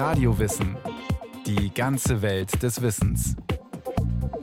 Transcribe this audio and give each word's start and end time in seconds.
Radiowissen. 0.00 0.78
Die 1.44 1.74
ganze 1.74 2.22
Welt 2.22 2.62
des 2.62 2.80
Wissens. 2.80 3.36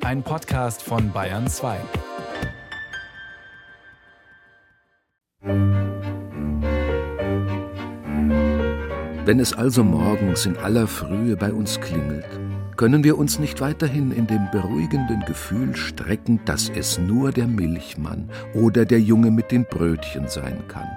Ein 0.03 0.21
Podcast 0.21 0.83
von 0.83 1.11
Bayern 1.11 1.47
2. 1.47 1.79
Wenn 9.25 9.39
es 9.39 9.53
also 9.53 9.83
morgens 9.83 10.45
in 10.45 10.57
aller 10.57 10.85
Frühe 10.85 11.35
bei 11.35 11.51
uns 11.51 11.81
klingelt, 11.81 12.27
können 12.75 13.03
wir 13.03 13.17
uns 13.17 13.39
nicht 13.39 13.59
weiterhin 13.59 14.11
in 14.11 14.27
dem 14.27 14.51
beruhigenden 14.51 15.21
Gefühl 15.21 15.75
strecken, 15.75 16.39
dass 16.45 16.69
es 16.69 16.99
nur 16.99 17.31
der 17.31 17.47
Milchmann 17.47 18.29
oder 18.53 18.85
der 18.85 19.01
Junge 19.01 19.31
mit 19.31 19.51
den 19.51 19.65
Brötchen 19.65 20.27
sein 20.27 20.67
kann. 20.67 20.87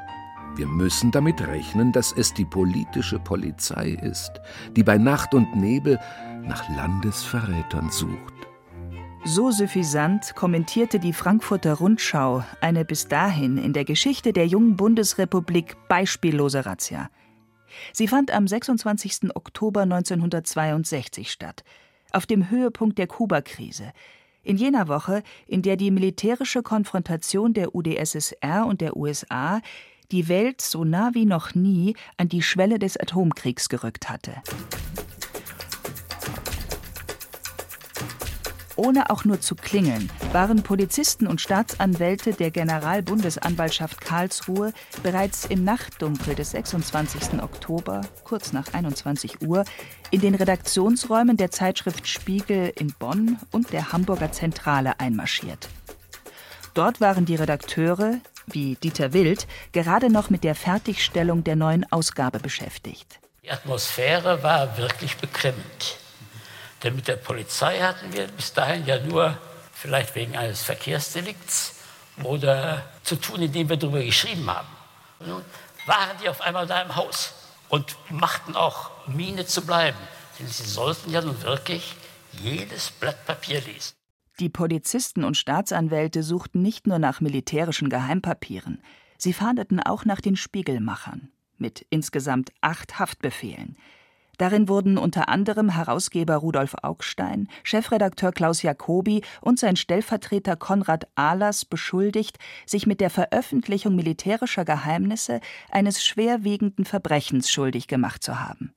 Wir 0.57 0.67
müssen 0.67 1.11
damit 1.11 1.41
rechnen, 1.41 1.93
dass 1.93 2.13
es 2.13 2.35
die 2.35 2.45
politische 2.45 3.19
Polizei 3.19 3.91
ist, 4.03 4.33
die 4.77 4.83
bei 4.83 4.99
Nacht 4.99 5.33
und 5.33 5.55
Nebel 5.57 5.99
nach 6.43 6.69
Landesverrätern 6.77 7.91
sucht. 7.91 8.35
So 9.25 9.51
suffisant 9.51 10.35
kommentierte 10.35 10.99
die 10.99 11.13
Frankfurter 11.13 11.75
Rundschau 11.75 12.43
eine 12.61 12.85
bis 12.85 13.07
dahin 13.07 13.59
in 13.59 13.73
der 13.73 13.85
Geschichte 13.85 14.33
der 14.33 14.47
jungen 14.47 14.77
Bundesrepublik 14.77 15.77
beispiellose 15.89 16.65
Razzia. 16.65 17.11
Sie 17.93 18.09
fand 18.09 18.31
am 18.31 18.49
26. 18.49 19.35
Oktober 19.35 19.83
1962 19.83 21.31
statt, 21.31 21.65
auf 22.13 22.27
dem 22.27 22.51
Höhepunkt 22.51 22.99
der 22.99 23.07
Kubakrise, 23.07 23.93
in 24.43 24.57
jener 24.57 24.89
Woche, 24.89 25.23
in 25.47 25.63
der 25.63 25.77
die 25.77 25.91
militärische 25.91 26.63
Konfrontation 26.63 27.53
der 27.53 27.75
UdSSR 27.75 28.65
und 28.67 28.81
der 28.81 28.97
USA 28.97 29.61
die 30.13 30.29
Welt 30.29 30.61
so 30.61 30.85
nah 30.85 31.11
wie 31.15 31.27
noch 31.27 31.55
nie 31.55 31.95
an 32.17 32.29
die 32.29 32.43
Schwelle 32.43 32.79
des 32.79 32.97
Atomkriegs 32.97 33.69
gerückt 33.69 34.09
hatte. 34.09 34.35
Ohne 38.81 39.11
auch 39.11 39.27
nur 39.27 39.43
zu 39.43 39.57
klingeln, 39.57 40.11
waren 40.33 40.63
Polizisten 40.63 41.27
und 41.27 41.43
Staatsanwälte 41.43 42.33
der 42.33 42.51
Generalbundesanwaltschaft 42.51 44.01
Karlsruhe 44.01 44.73
bereits 45.03 45.45
im 45.45 45.65
Nachtdunkel 45.65 46.35
des 46.35 46.53
26. 46.53 47.43
Oktober, 47.43 48.01
kurz 48.25 48.55
nach 48.55 48.73
21 48.73 49.43
Uhr, 49.43 49.67
in 50.11 50.23
den 50.23 50.35
Redaktionsräumen 50.35 51.37
der 51.37 51.51
Zeitschrift 51.51 52.09
Spiegel 52.09 52.73
in 52.75 52.95
Bonn 52.99 53.39
und 53.51 53.71
der 53.75 53.93
Hamburger 53.93 54.33
Zentrale 54.33 54.99
einmarschiert. 54.99 55.69
Dort 56.73 57.03
waren 57.03 57.27
die 57.27 57.35
Redakteure, 57.35 58.15
wie 58.53 58.77
Dieter 58.77 59.13
Wild, 59.13 59.47
gerade 59.73 60.11
noch 60.11 60.31
mit 60.31 60.45
der 60.45 60.55
Fertigstellung 60.55 61.45
der 61.45 61.57
neuen 61.57 61.91
Ausgabe 61.93 62.39
beschäftigt. 62.39 63.21
Die 63.43 63.51
Atmosphäre 63.51 64.43
war 64.43 64.77
wirklich 64.77 65.17
beklemmend. 65.17 65.99
Denn 66.83 66.97
mit 66.97 67.09
der 67.09 67.17
Polizei 67.17 67.81
hatten 67.81 68.13
wir 68.13 68.27
bis 68.29 68.53
dahin 68.53 68.87
ja 68.87 68.99
nur 69.01 69.37
vielleicht 69.75 70.15
wegen 70.15 70.37
eines 70.37 70.63
Verkehrsdelikts 70.63 71.75
oder 72.23 72.83
zu 73.03 73.17
tun, 73.17 73.43
indem 73.43 73.69
wir 73.69 73.77
darüber 73.77 74.03
geschrieben 74.03 74.49
haben. 74.51 74.69
Nun 75.21 75.45
waren 75.87 76.17
die 76.23 76.29
auf 76.29 76.41
einmal 76.41 76.67
da 76.67 76.83
im 76.83 76.97
Haus 76.97 77.33
und 77.69 77.97
machten 78.11 78.57
auch 78.57 78.91
Miene 79.07 79.47
zu 79.47 79.63
bleiben. 79.63 79.99
Denn 80.39 80.49
sie 80.49 80.65
sollten 80.65 81.11
ja 81.11 81.21
nun 81.21 81.43
wirklich 81.43 81.97
jedes 82.33 82.91
Blatt 82.91 83.27
Papier 83.27 83.61
lesen. 83.61 83.93
Die 84.41 84.49
Polizisten 84.49 85.23
und 85.23 85.37
Staatsanwälte 85.37 86.23
suchten 86.23 86.63
nicht 86.63 86.87
nur 86.87 86.99
nach 86.99 87.21
militärischen 87.21 87.91
Geheimpapieren, 87.91 88.83
sie 89.19 89.35
fahndeten 89.35 89.81
auch 89.81 90.07
nach 90.07 90.23
den 90.23 90.35
Spiegelmachern 90.35 91.31
mit 91.59 91.87
insgesamt 91.91 92.51
acht 92.63 92.99
Haftbefehlen. 92.99 93.77
Darin 94.39 94.71
wurden 94.71 94.97
unter 94.97 95.29
anderem 95.29 95.69
Herausgeber 95.69 96.37
Rudolf 96.37 96.75
Augstein, 96.81 97.49
Chefredakteur 97.65 98.33
Klaus 98.33 98.63
Jacobi 98.63 99.21
und 99.43 99.59
sein 99.59 99.77
Stellvertreter 99.77 100.57
Konrad 100.57 101.07
Ahlers 101.17 101.67
beschuldigt, 101.67 102.39
sich 102.65 102.87
mit 102.87 103.03
der 103.03 103.11
Veröffentlichung 103.11 103.95
militärischer 103.95 104.65
Geheimnisse 104.65 105.43
eines 105.71 106.03
schwerwiegenden 106.03 106.87
Verbrechens 106.87 107.51
schuldig 107.51 107.89
gemacht 107.89 108.23
zu 108.23 108.41
haben. 108.41 108.73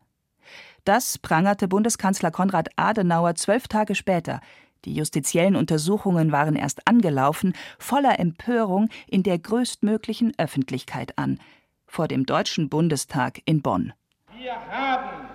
Das 0.84 1.18
prangerte 1.18 1.70
Bundeskanzler 1.70 2.32
Konrad 2.32 2.68
Adenauer 2.76 3.36
zwölf 3.36 3.70
Tage 3.70 3.96
später 3.96 4.42
die 4.86 4.94
justiziellen 4.94 5.56
Untersuchungen 5.56 6.32
waren 6.32 6.56
erst 6.56 6.88
angelaufen, 6.88 7.54
voller 7.80 8.20
Empörung 8.20 8.90
in 9.08 9.24
der 9.24 9.40
größtmöglichen 9.40 10.34
Öffentlichkeit 10.38 11.18
an, 11.18 11.40
vor 11.88 12.08
dem 12.08 12.26
Deutschen 12.26 12.70
Bundestag 12.70 13.42
in 13.46 13.62
Bonn. 13.62 13.94
Wir 14.38 14.56
haben 14.70 15.28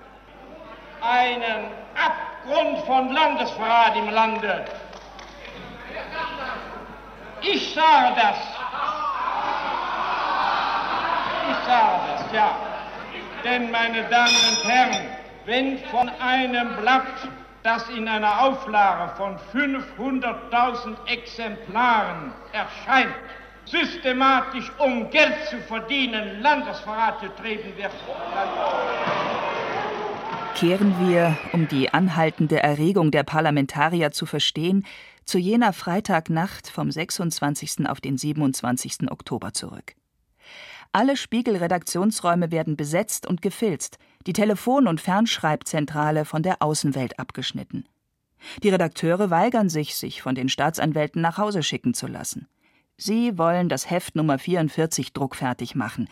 einen 1.00 1.70
Abgrund 1.94 2.78
von 2.86 3.12
Landesverrat 3.12 3.97
im 3.97 4.10
Lande. 4.10 4.64
Ich 7.41 7.75
sage 7.75 8.15
das. 8.16 8.36
Ich 11.50 11.66
sage 11.66 12.00
das, 12.12 12.32
ja. 12.32 12.56
Denn, 13.44 13.70
meine 13.70 14.03
Damen 14.09 14.34
und 14.50 14.65
Herren, 14.65 15.06
wenn 15.47 15.78
von 15.91 16.09
einem 16.20 16.76
Blatt 16.76 17.06
das 17.68 17.86
in 17.90 18.08
einer 18.08 18.44
Auflage 18.44 19.14
von 19.16 19.36
500.000 19.52 20.96
Exemplaren 21.06 22.32
erscheint, 22.52 23.14
systematisch 23.66 24.72
um 24.78 25.10
Geld 25.10 25.34
zu 25.50 25.58
verdienen, 25.58 26.40
Landesverrat 26.40 27.20
getrieben 27.20 27.76
wird. 27.76 27.92
Kehren 30.54 30.94
wir, 31.06 31.36
um 31.52 31.68
die 31.68 31.92
anhaltende 31.92 32.62
Erregung 32.62 33.10
der 33.10 33.22
Parlamentarier 33.22 34.12
zu 34.12 34.24
verstehen, 34.24 34.86
zu 35.26 35.36
jener 35.36 35.74
Freitagnacht 35.74 36.70
vom 36.70 36.90
26. 36.90 37.86
auf 37.86 38.00
den 38.00 38.16
27. 38.16 39.10
Oktober 39.10 39.52
zurück. 39.52 39.92
Alle 40.92 41.18
Spiegel-Redaktionsräume 41.18 42.50
werden 42.50 42.78
besetzt 42.78 43.26
und 43.26 43.42
gefilzt, 43.42 43.98
die 44.26 44.32
Telefon- 44.32 44.86
und 44.86 45.00
Fernschreibzentrale 45.00 46.24
von 46.24 46.42
der 46.42 46.62
Außenwelt 46.62 47.18
abgeschnitten. 47.18 47.84
Die 48.62 48.68
Redakteure 48.68 49.30
weigern 49.30 49.68
sich, 49.68 49.96
sich 49.96 50.22
von 50.22 50.34
den 50.34 50.48
Staatsanwälten 50.48 51.20
nach 51.20 51.38
Hause 51.38 51.62
schicken 51.62 51.94
zu 51.94 52.06
lassen. 52.06 52.48
Sie 52.96 53.38
wollen 53.38 53.68
das 53.68 53.90
Heft 53.90 54.16
Nummer 54.16 54.38
44 54.38 55.12
druckfertig 55.12 55.74
machen, 55.74 56.08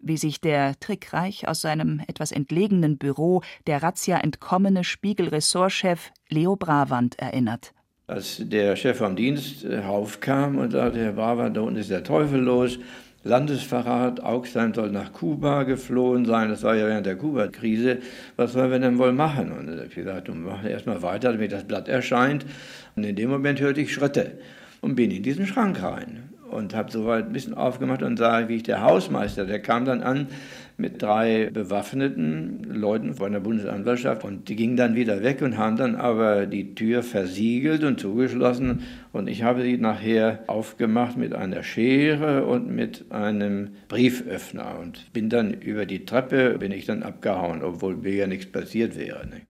wie 0.00 0.16
sich 0.16 0.40
der 0.40 0.78
trickreich 0.80 1.48
aus 1.48 1.60
seinem 1.60 2.02
etwas 2.06 2.32
entlegenen 2.32 2.98
Büro 2.98 3.42
der 3.66 3.82
Razzia 3.82 4.18
entkommene 4.18 4.84
Spiegel-Ressortchef 4.84 6.10
Leo 6.28 6.56
Bravand 6.56 7.18
erinnert. 7.18 7.72
Als 8.06 8.38
der 8.38 8.76
Chef 8.76 8.98
vom 8.98 9.16
Dienst 9.16 9.64
raufkam 9.64 10.58
und 10.58 10.72
sagte, 10.72 10.98
Herr 10.98 11.12
Bravand, 11.12 11.56
da 11.56 11.62
unten 11.62 11.78
ist 11.78 11.90
der 11.90 12.04
Teufel 12.04 12.40
los, 12.40 12.78
Landesverrat, 13.24 14.22
Augstein 14.22 14.74
soll 14.74 14.90
nach 14.90 15.12
Kuba 15.12 15.62
geflohen 15.62 16.26
sein, 16.26 16.50
das 16.50 16.62
war 16.62 16.76
ja 16.76 16.86
während 16.86 17.06
der 17.06 17.16
Kuba-Krise. 17.16 17.98
Was 18.36 18.52
sollen 18.52 18.70
wir 18.70 18.78
denn 18.78 18.98
wohl 18.98 19.12
machen? 19.12 19.50
Und 19.50 19.72
ich 19.72 19.80
habe 19.80 19.88
gesagt, 19.88 20.28
wir 20.28 20.34
machen 20.34 20.68
erstmal 20.68 21.02
weiter, 21.02 21.32
damit 21.32 21.50
das 21.50 21.64
Blatt 21.64 21.88
erscheint. 21.88 22.44
Und 22.96 23.04
in 23.04 23.16
dem 23.16 23.30
Moment 23.30 23.60
hörte 23.60 23.80
ich 23.80 23.94
Schritte 23.94 24.38
und 24.82 24.94
bin 24.94 25.10
in 25.10 25.22
diesen 25.22 25.46
Schrank 25.46 25.82
rein 25.82 26.33
und 26.54 26.74
habe 26.74 26.90
soweit 26.90 27.26
ein 27.26 27.32
bisschen 27.32 27.54
aufgemacht 27.54 28.02
und 28.02 28.16
sah, 28.16 28.48
wie 28.48 28.56
ich 28.56 28.62
der 28.62 28.82
Hausmeister, 28.82 29.44
der 29.44 29.60
kam 29.60 29.84
dann 29.84 30.02
an 30.02 30.28
mit 30.76 31.02
drei 31.02 31.50
bewaffneten 31.52 32.64
Leuten 32.64 33.14
von 33.14 33.32
der 33.32 33.40
Bundesanwaltschaft 33.40 34.24
und 34.24 34.48
die 34.48 34.56
gingen 34.56 34.76
dann 34.76 34.94
wieder 34.94 35.22
weg 35.22 35.42
und 35.42 35.56
haben 35.56 35.76
dann 35.76 35.94
aber 35.94 36.46
die 36.46 36.74
Tür 36.74 37.02
versiegelt 37.02 37.84
und 37.84 38.00
zugeschlossen 38.00 38.82
und 39.12 39.28
ich 39.28 39.42
habe 39.42 39.62
sie 39.62 39.76
nachher 39.76 40.40
aufgemacht 40.46 41.16
mit 41.16 41.34
einer 41.34 41.62
Schere 41.62 42.46
und 42.46 42.74
mit 42.74 43.10
einem 43.10 43.70
Brieföffner 43.88 44.78
und 44.80 45.12
bin 45.12 45.28
dann 45.28 45.54
über 45.54 45.86
die 45.86 46.04
Treppe, 46.04 46.58
bin 46.58 46.72
ich 46.72 46.86
dann 46.86 47.02
abgehauen, 47.02 47.62
obwohl 47.62 47.96
mir 47.96 48.14
ja 48.14 48.26
nichts 48.26 48.50
passiert 48.50 48.98
wäre. 48.98 49.26
Ne? 49.26 49.42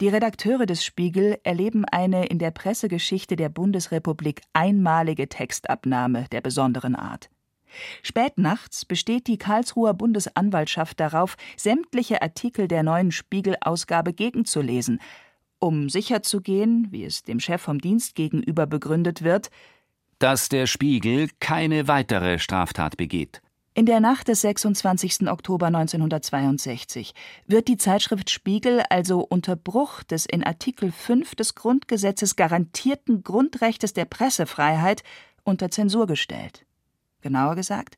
Die 0.00 0.08
Redakteure 0.08 0.66
des 0.66 0.84
Spiegel 0.84 1.38
erleben 1.44 1.84
eine 1.84 2.26
in 2.26 2.40
der 2.40 2.50
Pressegeschichte 2.50 3.36
der 3.36 3.48
Bundesrepublik 3.48 4.42
einmalige 4.52 5.28
Textabnahme 5.28 6.26
der 6.32 6.40
besonderen 6.40 6.96
Art. 6.96 7.30
Spätnachts 8.02 8.84
besteht 8.84 9.28
die 9.28 9.38
Karlsruher 9.38 9.94
Bundesanwaltschaft 9.94 10.98
darauf, 10.98 11.36
sämtliche 11.56 12.22
Artikel 12.22 12.66
der 12.66 12.82
neuen 12.82 13.12
Spiegel-Ausgabe 13.12 14.12
gegenzulesen, 14.12 15.00
um 15.60 15.88
sicherzugehen, 15.88 16.88
wie 16.90 17.04
es 17.04 17.22
dem 17.22 17.38
Chef 17.38 17.62
vom 17.62 17.80
Dienst 17.80 18.16
gegenüber 18.16 18.66
begründet 18.66 19.22
wird, 19.22 19.50
dass 20.18 20.48
der 20.48 20.66
Spiegel 20.66 21.28
keine 21.38 21.86
weitere 21.86 22.38
Straftat 22.40 22.96
begeht. 22.96 23.42
In 23.76 23.86
der 23.86 23.98
Nacht 23.98 24.28
des 24.28 24.42
26. 24.42 25.28
Oktober 25.28 25.66
1962 25.66 27.12
wird 27.48 27.66
die 27.66 27.76
Zeitschrift 27.76 28.30
Spiegel 28.30 28.84
also 28.88 29.18
unter 29.18 29.56
Bruch 29.56 30.04
des 30.04 30.26
in 30.26 30.44
Artikel 30.44 30.92
5 30.92 31.34
des 31.34 31.56
Grundgesetzes 31.56 32.36
garantierten 32.36 33.24
Grundrechtes 33.24 33.92
der 33.92 34.04
Pressefreiheit 34.04 35.02
unter 35.42 35.72
Zensur 35.72 36.06
gestellt. 36.06 36.64
Genauer 37.20 37.56
gesagt, 37.56 37.96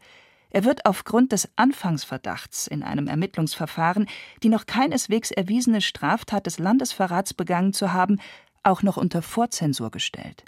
Er 0.48 0.64
wird 0.64 0.86
aufgrund 0.86 1.32
des 1.32 1.50
Anfangsverdachts 1.56 2.66
in 2.68 2.82
einem 2.82 3.06
Ermittlungsverfahren, 3.06 4.06
die 4.42 4.48
noch 4.48 4.64
keineswegs 4.64 5.30
erwiesene 5.30 5.82
Straftat 5.82 6.46
des 6.46 6.58
Landesverrats 6.58 7.34
begangen 7.34 7.74
zu 7.74 7.92
haben, 7.92 8.18
auch 8.62 8.82
noch 8.82 8.96
unter 8.96 9.20
Vorzensur 9.20 9.90
gestellt. 9.90 10.42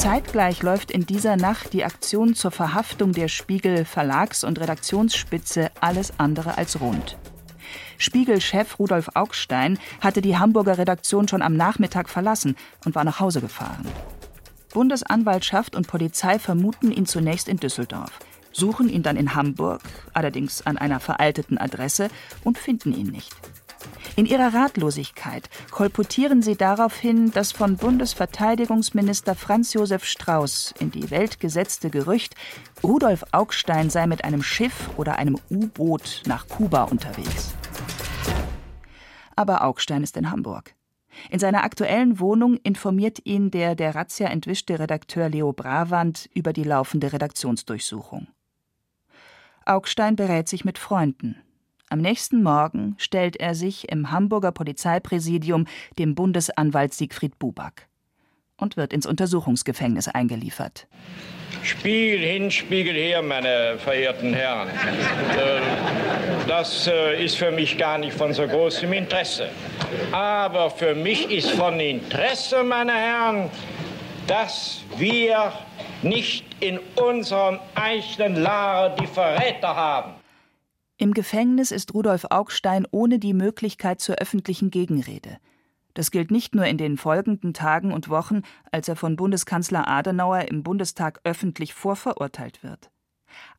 Zeitgleich 0.00 0.62
läuft 0.62 0.90
in 0.90 1.04
dieser 1.04 1.36
Nacht 1.36 1.74
die 1.74 1.84
Aktion 1.84 2.34
zur 2.34 2.50
Verhaftung 2.50 3.12
der 3.12 3.28
Spiegel 3.28 3.84
Verlags- 3.84 4.44
und 4.44 4.58
Redaktionsspitze 4.58 5.70
alles 5.78 6.14
andere 6.16 6.56
als 6.56 6.80
rund. 6.80 7.18
Spiegel-Chef 7.98 8.78
Rudolf 8.78 9.10
Augstein 9.12 9.78
hatte 10.00 10.22
die 10.22 10.38
Hamburger 10.38 10.78
Redaktion 10.78 11.28
schon 11.28 11.42
am 11.42 11.54
Nachmittag 11.54 12.08
verlassen 12.08 12.56
und 12.86 12.94
war 12.94 13.04
nach 13.04 13.20
Hause 13.20 13.42
gefahren. 13.42 13.86
Bundesanwaltschaft 14.72 15.76
und 15.76 15.86
Polizei 15.86 16.38
vermuten 16.38 16.92
ihn 16.92 17.04
zunächst 17.04 17.46
in 17.46 17.58
Düsseldorf, 17.58 18.20
suchen 18.52 18.88
ihn 18.88 19.02
dann 19.02 19.18
in 19.18 19.34
Hamburg, 19.34 19.82
allerdings 20.14 20.64
an 20.64 20.78
einer 20.78 21.00
veralteten 21.00 21.58
Adresse, 21.58 22.08
und 22.42 22.56
finden 22.56 22.94
ihn 22.94 23.08
nicht. 23.08 23.36
In 24.16 24.26
ihrer 24.26 24.54
Ratlosigkeit 24.54 25.48
kolportieren 25.70 26.42
sie 26.42 26.56
darauf 26.56 26.96
hin, 26.96 27.30
das 27.32 27.52
von 27.52 27.76
Bundesverteidigungsminister 27.76 29.34
Franz 29.34 29.72
Josef 29.72 30.04
Strauß 30.04 30.74
in 30.78 30.90
die 30.90 31.10
Welt 31.10 31.40
gesetzte 31.40 31.90
Gerücht, 31.90 32.34
Rudolf 32.82 33.24
Augstein 33.32 33.90
sei 33.90 34.06
mit 34.06 34.24
einem 34.24 34.42
Schiff 34.42 34.90
oder 34.96 35.16
einem 35.16 35.38
U-Boot 35.50 36.22
nach 36.26 36.48
Kuba 36.48 36.84
unterwegs. 36.84 37.54
Aber 39.36 39.64
Augstein 39.64 40.02
ist 40.02 40.16
in 40.16 40.30
Hamburg. 40.30 40.74
In 41.28 41.38
seiner 41.38 41.64
aktuellen 41.64 42.20
Wohnung 42.20 42.56
informiert 42.62 43.20
ihn 43.24 43.50
der 43.50 43.74
der 43.74 43.94
Razzia 43.94 44.28
entwischte 44.28 44.78
Redakteur 44.78 45.28
Leo 45.28 45.52
Bravand 45.52 46.28
über 46.34 46.52
die 46.52 46.64
laufende 46.64 47.12
Redaktionsdurchsuchung. 47.12 48.28
Augstein 49.66 50.16
berät 50.16 50.48
sich 50.48 50.64
mit 50.64 50.78
Freunden. 50.78 51.36
Am 51.92 51.98
nächsten 51.98 52.44
Morgen 52.44 52.94
stellt 52.98 53.36
er 53.36 53.56
sich 53.56 53.90
im 53.90 54.12
Hamburger 54.12 54.52
Polizeipräsidium 54.52 55.66
dem 55.98 56.14
Bundesanwalt 56.14 56.94
Siegfried 56.94 57.36
Buback 57.40 57.88
und 58.56 58.76
wird 58.76 58.92
ins 58.92 59.06
Untersuchungsgefängnis 59.06 60.06
eingeliefert. 60.06 60.86
Spiegel 61.64 62.20
hin, 62.20 62.52
Spiegel 62.52 62.94
her, 62.94 63.22
meine 63.22 63.76
verehrten 63.78 64.32
Herren. 64.32 64.68
Äh, 64.68 66.46
das 66.46 66.86
äh, 66.86 67.24
ist 67.24 67.36
für 67.36 67.50
mich 67.50 67.76
gar 67.76 67.98
nicht 67.98 68.16
von 68.16 68.32
so 68.32 68.46
großem 68.46 68.92
Interesse. 68.92 69.48
Aber 70.12 70.70
für 70.70 70.94
mich 70.94 71.28
ist 71.28 71.50
von 71.50 71.80
Interesse, 71.80 72.62
meine 72.62 72.92
Herren, 72.92 73.50
dass 74.28 74.84
wir 74.96 75.52
nicht 76.02 76.44
in 76.60 76.78
unserem 76.94 77.58
eigenen 77.74 78.36
Lager 78.36 78.94
die 78.94 79.08
Verräter 79.08 79.74
haben. 79.74 80.19
Im 81.00 81.14
Gefängnis 81.14 81.70
ist 81.70 81.94
Rudolf 81.94 82.26
Augstein 82.28 82.86
ohne 82.90 83.18
die 83.18 83.32
Möglichkeit 83.32 84.02
zur 84.02 84.16
öffentlichen 84.16 84.70
Gegenrede. 84.70 85.38
Das 85.94 86.10
gilt 86.10 86.30
nicht 86.30 86.54
nur 86.54 86.66
in 86.66 86.76
den 86.76 86.98
folgenden 86.98 87.54
Tagen 87.54 87.94
und 87.94 88.10
Wochen, 88.10 88.42
als 88.70 88.86
er 88.86 88.96
von 88.96 89.16
Bundeskanzler 89.16 89.88
Adenauer 89.88 90.42
im 90.42 90.62
Bundestag 90.62 91.20
öffentlich 91.24 91.72
vorverurteilt 91.72 92.62
wird. 92.62 92.90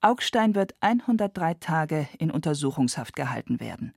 Augstein 0.01 0.53
wird 0.53 0.75
103 0.81 1.55
Tage 1.55 2.07
in 2.19 2.29
Untersuchungshaft 2.29 3.15
gehalten 3.15 3.59
werden. 3.59 3.95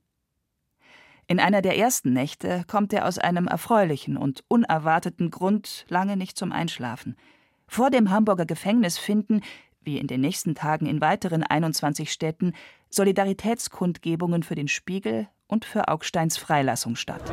In 1.27 1.39
einer 1.39 1.61
der 1.61 1.77
ersten 1.77 2.13
Nächte 2.13 2.63
kommt 2.65 2.93
er 2.93 3.05
aus 3.05 3.19
einem 3.19 3.45
erfreulichen 3.45 4.17
und 4.17 4.43
unerwarteten 4.47 5.29
Grund 5.29 5.85
lange 5.87 6.17
nicht 6.17 6.35
zum 6.35 6.51
Einschlafen. 6.51 7.15
Vor 7.67 7.91
dem 7.91 8.09
Hamburger 8.09 8.47
Gefängnis 8.47 8.97
finden, 8.97 9.41
wie 9.85 9.97
in 9.97 10.07
den 10.07 10.21
nächsten 10.21 10.55
Tagen 10.55 10.85
in 10.85 11.01
weiteren 11.01 11.43
21 11.43 12.11
Städten, 12.11 12.53
Solidaritätskundgebungen 12.89 14.43
für 14.43 14.55
den 14.55 14.67
Spiegel 14.67 15.27
und 15.47 15.65
für 15.65 15.87
Augsteins 15.87 16.37
Freilassung 16.37 16.95
statt. 16.95 17.23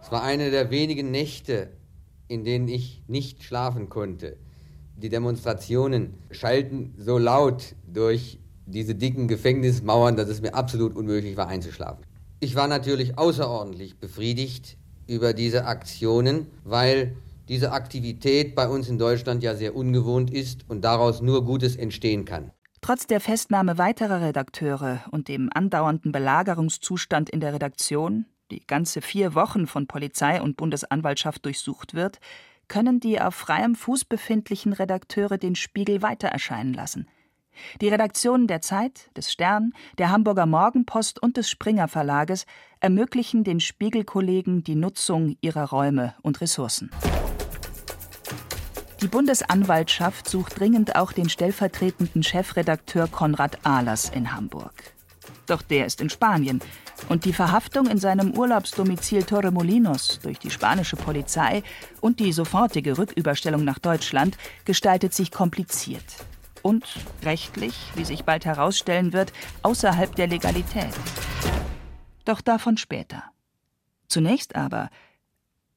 Es 0.00 0.12
war 0.12 0.22
eine 0.22 0.50
der 0.50 0.70
wenigen 0.70 1.10
Nächte, 1.10 1.70
in 2.28 2.44
denen 2.44 2.68
ich 2.68 3.02
nicht 3.06 3.42
schlafen 3.42 3.88
konnte. 3.88 4.36
Die 4.96 5.08
Demonstrationen 5.08 6.14
schalten 6.30 6.94
so 6.98 7.18
laut 7.18 7.74
durch 7.86 8.38
diese 8.66 8.94
dicken 8.94 9.28
Gefängnismauern, 9.28 10.16
dass 10.16 10.28
es 10.28 10.42
mir 10.42 10.54
absolut 10.54 10.96
unmöglich 10.96 11.36
war 11.36 11.48
einzuschlafen. 11.48 12.04
Ich 12.40 12.54
war 12.54 12.68
natürlich 12.68 13.18
außerordentlich 13.18 13.98
befriedigt 13.98 14.76
über 15.06 15.32
diese 15.32 15.66
Aktionen, 15.66 16.48
weil 16.64 17.16
diese 17.48 17.72
Aktivität 17.72 18.54
bei 18.54 18.68
uns 18.68 18.88
in 18.88 18.98
Deutschland 18.98 19.42
ja 19.42 19.54
sehr 19.54 19.74
ungewohnt 19.74 20.30
ist 20.30 20.68
und 20.68 20.82
daraus 20.82 21.20
nur 21.20 21.44
Gutes 21.44 21.76
entstehen 21.76 22.24
kann. 22.24 22.52
Trotz 22.80 23.06
der 23.06 23.20
Festnahme 23.20 23.76
weiterer 23.76 24.20
Redakteure 24.20 25.00
und 25.10 25.28
dem 25.28 25.50
andauernden 25.52 26.12
Belagerungszustand 26.12 27.28
in 27.28 27.40
der 27.40 27.52
Redaktion, 27.52 28.26
die 28.50 28.66
ganze 28.66 29.02
vier 29.02 29.34
Wochen 29.34 29.66
von 29.66 29.86
Polizei 29.86 30.40
und 30.40 30.56
Bundesanwaltschaft 30.56 31.44
durchsucht 31.44 31.94
wird, 31.94 32.18
können 32.68 33.00
die 33.00 33.20
auf 33.20 33.34
freiem 33.34 33.74
Fuß 33.74 34.04
befindlichen 34.04 34.72
Redakteure 34.72 35.38
den 35.38 35.54
Spiegel 35.54 36.02
weiter 36.02 36.28
erscheinen 36.28 36.74
lassen. 36.74 37.08
Die 37.80 37.88
Redaktionen 37.88 38.46
der 38.46 38.60
Zeit, 38.60 39.10
des 39.16 39.32
Stern, 39.32 39.72
der 39.98 40.10
Hamburger 40.10 40.46
Morgenpost 40.46 41.20
und 41.20 41.36
des 41.36 41.50
Springer 41.50 41.88
Verlages 41.88 42.46
ermöglichen 42.78 43.42
den 43.42 43.58
Spiegelkollegen 43.58 44.62
die 44.62 44.76
Nutzung 44.76 45.36
ihrer 45.40 45.64
Räume 45.64 46.14
und 46.22 46.40
Ressourcen. 46.40 46.90
Die 49.00 49.06
Bundesanwaltschaft 49.06 50.28
sucht 50.28 50.58
dringend 50.58 50.96
auch 50.96 51.12
den 51.12 51.28
stellvertretenden 51.28 52.24
Chefredakteur 52.24 53.06
Konrad 53.06 53.64
Ahlers 53.64 54.08
in 54.10 54.32
Hamburg. 54.32 54.72
Doch 55.46 55.62
der 55.62 55.86
ist 55.86 56.00
in 56.00 56.10
Spanien 56.10 56.60
und 57.08 57.24
die 57.24 57.32
Verhaftung 57.32 57.86
in 57.86 57.98
seinem 57.98 58.36
Urlaubsdomizil 58.36 59.22
Torremolinos 59.22 60.18
durch 60.20 60.40
die 60.40 60.50
spanische 60.50 60.96
Polizei 60.96 61.62
und 62.00 62.18
die 62.18 62.32
sofortige 62.32 62.98
Rücküberstellung 62.98 63.62
nach 63.62 63.78
Deutschland 63.78 64.36
gestaltet 64.64 65.14
sich 65.14 65.30
kompliziert 65.30 66.04
und 66.62 66.84
rechtlich, 67.22 67.76
wie 67.94 68.04
sich 68.04 68.24
bald 68.24 68.44
herausstellen 68.46 69.12
wird, 69.12 69.32
außerhalb 69.62 70.14
der 70.16 70.26
Legalität. 70.26 70.92
Doch 72.24 72.40
davon 72.40 72.76
später. 72.76 73.22
Zunächst 74.08 74.56
aber 74.56 74.90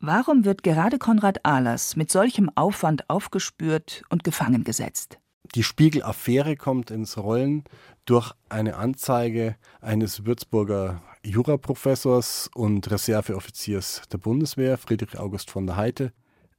Warum 0.03 0.45
wird 0.45 0.63
gerade 0.63 0.97
Konrad 0.97 1.45
Ahlers 1.45 1.95
mit 1.95 2.11
solchem 2.11 2.49
Aufwand 2.55 3.07
aufgespürt 3.07 4.01
und 4.09 4.23
gefangen 4.23 4.63
gesetzt? 4.63 5.19
Die 5.53 5.61
Spiegel-Affäre 5.61 6.55
kommt 6.55 6.89
ins 6.89 7.19
Rollen 7.19 7.65
durch 8.05 8.33
eine 8.49 8.77
Anzeige 8.77 9.57
eines 9.79 10.25
Würzburger 10.25 11.03
Juraprofessors 11.23 12.49
und 12.55 12.89
Reserveoffiziers 12.89 14.01
der 14.11 14.17
Bundeswehr, 14.17 14.79
Friedrich 14.79 15.19
August 15.19 15.51
von 15.51 15.67
der 15.67 15.77
Heite. 15.77 16.13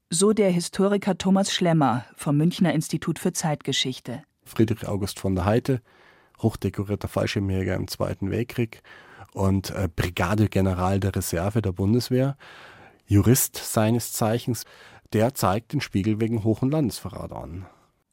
So 0.09 0.33
der 0.33 0.51
Historiker 0.51 1.19
Thomas 1.19 1.53
Schlemmer 1.53 2.05
vom 2.15 2.37
Münchner 2.37 2.73
Institut 2.73 3.19
für 3.19 3.33
Zeitgeschichte. 3.33 4.23
Friedrich 4.45 4.87
August 4.87 5.19
von 5.19 5.35
der 5.35 5.47
Heite, 5.47 5.83
hochdekorierter 6.41 7.09
Fallschirmjäger 7.09 7.75
im 7.75 7.89
Zweiten 7.89 8.31
Weltkrieg 8.31 8.83
und 9.33 9.71
äh, 9.71 9.89
Brigadegeneral 9.95 11.01
der 11.01 11.17
Reserve 11.17 11.61
der 11.61 11.73
Bundeswehr. 11.73 12.37
Jurist 13.13 13.57
seines 13.57 14.15
Zeichens, 14.15 14.65
der 15.13 15.35
zeigt 15.35 15.75
den 15.75 15.83
Spiegel 15.83 16.19
wegen 16.19 16.45
Hoch- 16.45 16.63
und 16.63 16.71
Landesverrat 16.71 17.31
an. 17.31 17.67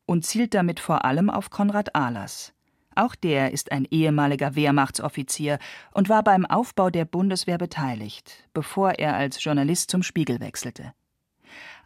Und 0.06 0.26
zielt 0.26 0.54
damit 0.54 0.82
vor 0.82 1.06
allem 1.06 1.30
auf 1.30 1.50
Konrad 1.50 1.96
Ahlers. 1.96 2.52
Auch 2.96 3.16
der 3.16 3.54
ist 3.54 3.72
ein 3.72 3.88
ehemaliger 3.90 4.56
Wehrmachtsoffizier 4.56 5.58
und 5.94 6.10
war 6.10 6.22
beim 6.22 6.46
Aufbau 6.46 6.90
der 6.90 7.06
Bundeswehr 7.06 7.58
beteiligt, 7.58 8.50
bevor 8.54 8.92
er 8.92 9.16
als 9.16 9.42
Journalist 9.42 9.90
zum 9.90 10.04
Spiegel 10.04 10.42
wechselte. 10.42 10.94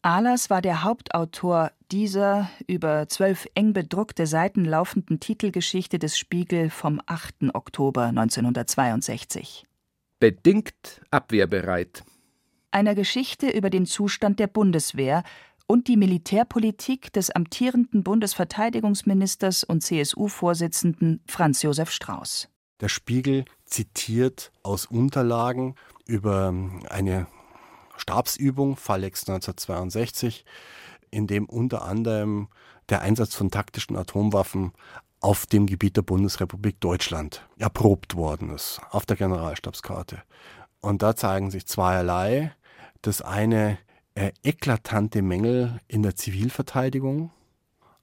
Ahlers 0.02 0.50
war 0.50 0.64
der 0.64 0.82
Hauptautor 0.82 1.72
dieser 1.92 2.50
über 2.66 3.08
zwölf 3.10 3.46
eng 3.54 3.74
bedruckte 3.74 4.26
Seiten 4.26 4.66
laufenden 4.66 5.20
Titelgeschichte 5.20 6.00
des 6.00 6.18
Spiegel 6.18 6.72
vom 6.72 7.00
8. 7.06 7.54
Oktober 7.54 8.06
1962. 8.06 9.68
Bedingt 10.20 11.02
abwehrbereit 11.12 12.04
einer 12.74 12.96
Geschichte 12.96 13.50
über 13.50 13.70
den 13.70 13.86
Zustand 13.86 14.40
der 14.40 14.48
Bundeswehr 14.48 15.24
und 15.68 15.88
die 15.88 15.98
Militärpolitik 15.98 17.14
des 17.14 17.30
amtierenden 17.32 18.04
Bundesverteidigungsministers 18.04 19.64
und 19.64 19.82
CSU-Vorsitzenden 19.82 21.22
Franz 21.28 21.62
Josef 21.62 21.92
Strauß. 21.92 22.50
Der 22.82 22.90
Spiegel 22.90 23.46
zitiert 23.66 24.52
aus 24.62 24.86
Unterlagen 24.86 25.76
über 26.06 26.54
eine 26.90 27.28
Stabsübung, 27.96 28.76
Fallex 28.76 29.22
1962, 29.22 30.44
in 31.12 31.28
dem 31.28 31.46
unter 31.46 31.84
anderem 31.84 32.50
der 32.90 33.02
Einsatz 33.02 33.36
von 33.36 33.52
taktischen 33.52 33.96
Atomwaffen 33.96 34.74
auf 35.22 35.46
dem 35.46 35.68
Gebiet 35.68 35.96
der 35.96 36.02
Bundesrepublik 36.02 36.82
Deutschland 36.82 37.48
erprobt 37.58 38.16
worden 38.16 38.50
ist, 38.50 38.82
auf 38.90 39.06
der 39.06 39.16
Generalstabskarte. 39.16 40.22
Und 40.82 41.02
da 41.02 41.16
zeigen 41.16 41.50
sich 41.50 41.66
zweierlei. 41.66 42.54
Das 43.04 43.22
eine 43.22 43.78
äh, 44.16 44.32
eklatante 44.44 45.22
Mängel 45.22 45.82
in 45.90 46.04
der 46.04 46.16
Zivilverteidigung. 46.16 47.32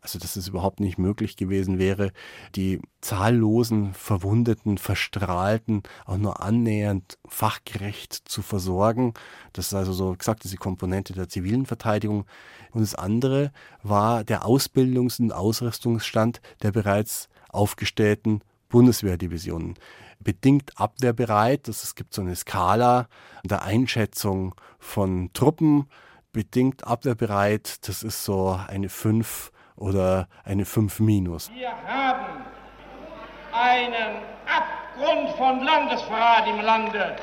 Also, 0.03 0.19
dass 0.19 0.37
es 0.37 0.49
überhaupt 0.49 0.79
nicht 0.79 0.99
möglich 0.99 1.37
gewesen 1.37 1.79
wäre, 1.79 2.13
die 2.55 2.81
zahllosen 3.01 3.95
Verwundeten, 3.95 4.77
Verstrahlten 4.77 5.83
auch 6.05 6.19
nur 6.19 6.43
annähernd 6.43 7.19
fachgerecht 7.27 8.13
zu 8.13 8.43
versorgen. 8.43 9.15
Das 9.55 9.69
ist 9.69 9.75
also 9.75 9.95
so 9.95 10.15
gesagt, 10.15 10.45
diese 10.45 10.59
Komponente 10.59 11.15
der 11.15 11.31
zivilen 11.31 11.65
Verteidigung. 11.65 12.27
Und 12.73 12.83
das 12.83 12.95
andere 12.95 13.53
war 13.83 14.23
der 14.23 14.45
Ausbildungs- 14.45 15.19
und 15.19 15.33
Ausrüstungsstand 15.33 16.43
der 16.63 16.73
bereits 16.73 17.31
aufgestellten 17.49 18.43
Bundeswehrdivisionen. 18.69 19.77
Bedingt 20.21 20.79
abwehrbereit, 20.79 21.67
das, 21.67 21.83
es 21.83 21.95
gibt 21.95 22.15
so 22.15 22.23
eine 22.23 22.37
Skala 22.37 23.09
der 23.45 23.63
Einschätzung 23.63 24.55
von 24.79 25.33
Truppen, 25.33 25.89
bedingt 26.33 26.87
abwehrbereit, 26.87 27.89
das 27.89 28.03
ist 28.03 28.25
so 28.25 28.59
eine 28.69 28.89
5 28.89 29.51
oder 29.77 30.29
eine 30.45 30.65
5 30.65 31.01
minus. 31.01 31.51
Wir 31.51 31.71
haben 31.71 32.45
einen 33.53 34.23
Abgrund 34.47 35.37
von 35.37 35.65
Landesverrat 35.65 36.47
im 36.49 36.61
Lande. 36.61 37.17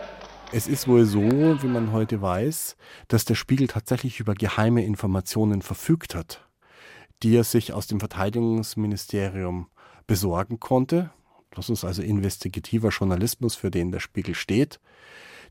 Es 0.52 0.68
ist 0.68 0.88
wohl 0.88 1.06
so, 1.06 1.22
wie 1.22 1.68
man 1.68 1.92
heute 1.92 2.22
weiß, 2.22 2.78
dass 3.10 3.26
der 3.26 3.36
Spiegel 3.36 3.68
tatsächlich 3.68 4.20
über 4.20 4.34
geheime 4.34 4.84
Informationen 4.84 5.62
verfügt 5.62 6.16
hat, 6.16 6.48
die 7.22 7.36
er 7.36 7.44
sich 7.44 7.74
aus 7.74 7.88
dem 7.88 8.00
Verteidigungsministerium 8.00 9.68
besorgen 10.08 10.60
konnte. 10.60 11.12
Das 11.52 11.70
ist 11.70 11.84
also 11.84 12.02
investigativer 12.02 12.90
Journalismus, 12.90 13.56
für 13.56 13.72
den 13.72 13.92
der 13.92 14.00
Spiegel 14.00 14.36
steht. 14.36 14.80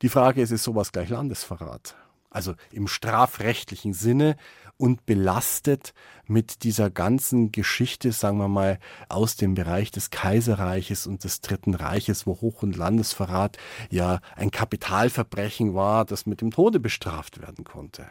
Die 0.02 0.08
Frage 0.08 0.42
ist, 0.42 0.50
ist 0.50 0.64
sowas 0.64 0.92
gleich 0.92 1.08
Landesverrat? 1.08 1.96
Also 2.30 2.54
im 2.70 2.86
strafrechtlichen 2.86 3.94
Sinne 3.94 4.36
und 4.76 5.06
belastet 5.06 5.94
mit 6.26 6.64
dieser 6.64 6.90
ganzen 6.90 7.50
Geschichte, 7.50 8.12
sagen 8.12 8.38
wir 8.38 8.48
mal, 8.48 8.78
aus 9.08 9.36
dem 9.36 9.54
Bereich 9.54 9.90
des 9.90 10.10
Kaiserreiches 10.10 11.06
und 11.06 11.24
des 11.24 11.40
Dritten 11.40 11.74
Reiches, 11.74 12.26
wo 12.26 12.40
Hoch- 12.40 12.62
und 12.62 12.76
Landesverrat 12.76 13.56
ja 13.90 14.20
ein 14.34 14.50
Kapitalverbrechen 14.50 15.74
war, 15.74 16.04
das 16.04 16.26
mit 16.26 16.42
dem 16.42 16.50
Tode 16.50 16.78
bestraft 16.78 17.40
werden 17.40 17.64
konnte. 17.64 18.06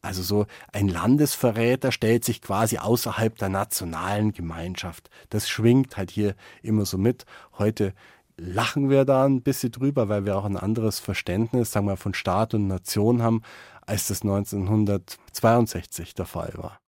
Also 0.00 0.22
so 0.22 0.46
ein 0.72 0.88
Landesverräter 0.88 1.92
stellt 1.92 2.24
sich 2.24 2.40
quasi 2.40 2.78
außerhalb 2.78 3.36
der 3.36 3.48
nationalen 3.48 4.32
Gemeinschaft. 4.32 5.10
Das 5.30 5.48
schwingt 5.48 5.96
halt 5.96 6.10
hier 6.10 6.34
immer 6.62 6.84
so 6.84 6.98
mit. 6.98 7.24
Heute 7.58 7.94
lachen 8.36 8.90
wir 8.90 9.04
da 9.04 9.24
ein 9.24 9.42
bisschen 9.42 9.72
drüber, 9.72 10.08
weil 10.08 10.24
wir 10.24 10.36
auch 10.36 10.44
ein 10.44 10.56
anderes 10.56 11.00
Verständnis, 11.00 11.72
sagen 11.72 11.86
wir, 11.86 11.96
von 11.96 12.14
Staat 12.14 12.54
und 12.54 12.68
Nation 12.68 13.22
haben, 13.22 13.42
als 13.86 14.06
das 14.06 14.22
1962 14.22 16.14
der 16.14 16.26
Fall 16.26 16.52
war. 16.56 16.78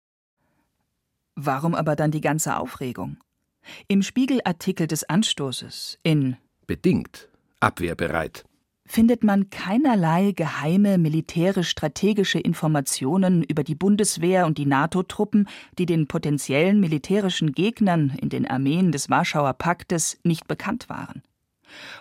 Warum 1.35 1.75
aber 1.75 1.97
dann 1.97 2.11
die 2.11 2.21
ganze 2.21 2.57
Aufregung? 2.57 3.17
Im 3.89 4.03
Spiegelartikel 4.03 4.87
des 4.87 5.05
Anstoßes 5.05 5.99
in 6.03 6.37
Bedingt 6.67 7.29
abwehrbereit 7.61 8.45
findet 8.91 9.23
man 9.23 9.51
keinerlei 9.51 10.33
geheime 10.33 10.99
militärisch-strategische 10.99 12.41
Informationen 12.41 13.45
über 13.45 13.63
die 13.63 13.77
Bundeswehr 13.77 14.47
und 14.47 14.59
die 14.59 14.67
NATO-Truppen, 14.67 15.49
die 15.79 15.87
den 15.87 16.09
potenziellen 16.09 16.81
militärischen 16.81 17.53
Gegnern 17.53 18.13
in 18.21 18.31
den 18.31 18.51
Armeen 18.51 18.91
des 18.91 19.09
Warschauer 19.09 19.53
Paktes 19.53 20.19
nicht 20.25 20.49
bekannt 20.49 20.89
waren. 20.89 21.23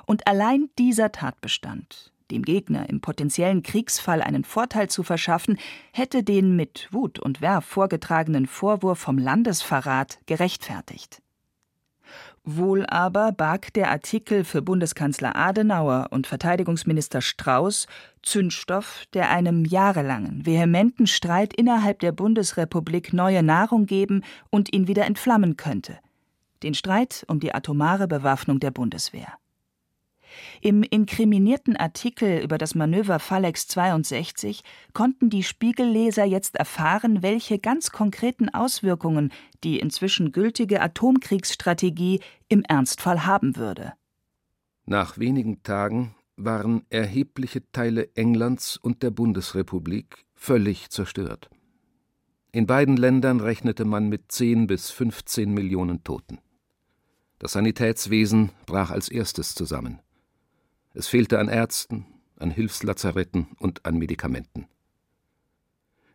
Und 0.07 0.27
allein 0.27 0.69
dieser 0.79 1.11
Tatbestand, 1.11 2.11
dem 2.31 2.41
Gegner 2.41 2.89
im 2.89 3.01
potenziellen 3.01 3.61
Kriegsfall 3.61 4.23
einen 4.23 4.43
Vorteil 4.43 4.89
zu 4.89 5.03
verschaffen, 5.03 5.59
hätte 5.93 6.23
den 6.23 6.55
mit 6.55 6.87
Wut 6.91 7.19
und 7.19 7.39
Werf 7.39 7.65
vorgetragenen 7.65 8.47
Vorwurf 8.47 8.97
vom 8.97 9.19
Landesverrat 9.19 10.19
gerechtfertigt. 10.25 11.21
Wohl 12.57 12.85
aber 12.87 13.31
barg 13.31 13.73
der 13.73 13.91
Artikel 13.91 14.43
für 14.43 14.63
Bundeskanzler 14.63 15.35
Adenauer 15.35 16.07
und 16.09 16.25
Verteidigungsminister 16.25 17.21
Strauß 17.21 17.85
Zündstoff, 18.23 19.05
der 19.13 19.29
einem 19.29 19.65
jahrelangen, 19.65 20.47
vehementen 20.47 21.05
Streit 21.05 21.53
innerhalb 21.53 21.99
der 21.99 22.11
Bundesrepublik 22.11 23.13
neue 23.13 23.43
Nahrung 23.43 23.85
geben 23.85 24.23
und 24.49 24.73
ihn 24.73 24.87
wieder 24.87 25.05
entflammen 25.05 25.57
könnte. 25.57 25.99
Den 26.63 26.73
Streit 26.73 27.23
um 27.27 27.39
die 27.39 27.53
atomare 27.53 28.07
Bewaffnung 28.07 28.59
der 28.59 28.71
Bundeswehr. 28.71 29.33
Im 30.61 30.83
inkriminierten 30.83 31.75
Artikel 31.75 32.39
über 32.43 32.57
das 32.57 32.75
Manöver 32.75 33.19
Phalanx 33.19 33.67
62 33.67 34.61
konnten 34.93 35.29
die 35.29 35.43
Spiegelleser 35.43 36.25
jetzt 36.25 36.55
erfahren, 36.55 37.21
welche 37.21 37.59
ganz 37.59 37.91
konkreten 37.91 38.49
Auswirkungen 38.49 39.31
die 39.63 39.79
inzwischen 39.79 40.31
gültige 40.31 40.81
Atomkriegsstrategie 40.81 42.19
im 42.47 42.63
Ernstfall 42.63 43.25
haben 43.25 43.55
würde. 43.55 43.93
Nach 44.85 45.17
wenigen 45.17 45.61
Tagen 45.63 46.15
waren 46.35 46.83
erhebliche 46.89 47.61
Teile 47.71 48.09
Englands 48.15 48.77
und 48.77 49.03
der 49.03 49.11
Bundesrepublik 49.11 50.25
völlig 50.33 50.89
zerstört. 50.89 51.49
In 52.51 52.65
beiden 52.65 52.97
Ländern 52.97 53.41
rechnete 53.41 53.85
man 53.85 54.09
mit 54.09 54.31
10 54.31 54.65
bis 54.65 54.89
15 54.89 55.53
Millionen 55.53 56.03
Toten. 56.03 56.39
Das 57.37 57.51
Sanitätswesen 57.51 58.49
brach 58.65 58.89
als 58.89 59.09
erstes 59.09 59.53
zusammen. 59.53 59.99
Es 60.93 61.07
fehlte 61.07 61.39
an 61.39 61.49
Ärzten, 61.49 62.05
an 62.37 62.51
Hilfslazaretten 62.51 63.47
und 63.59 63.85
an 63.85 63.97
Medikamenten. 63.97 64.67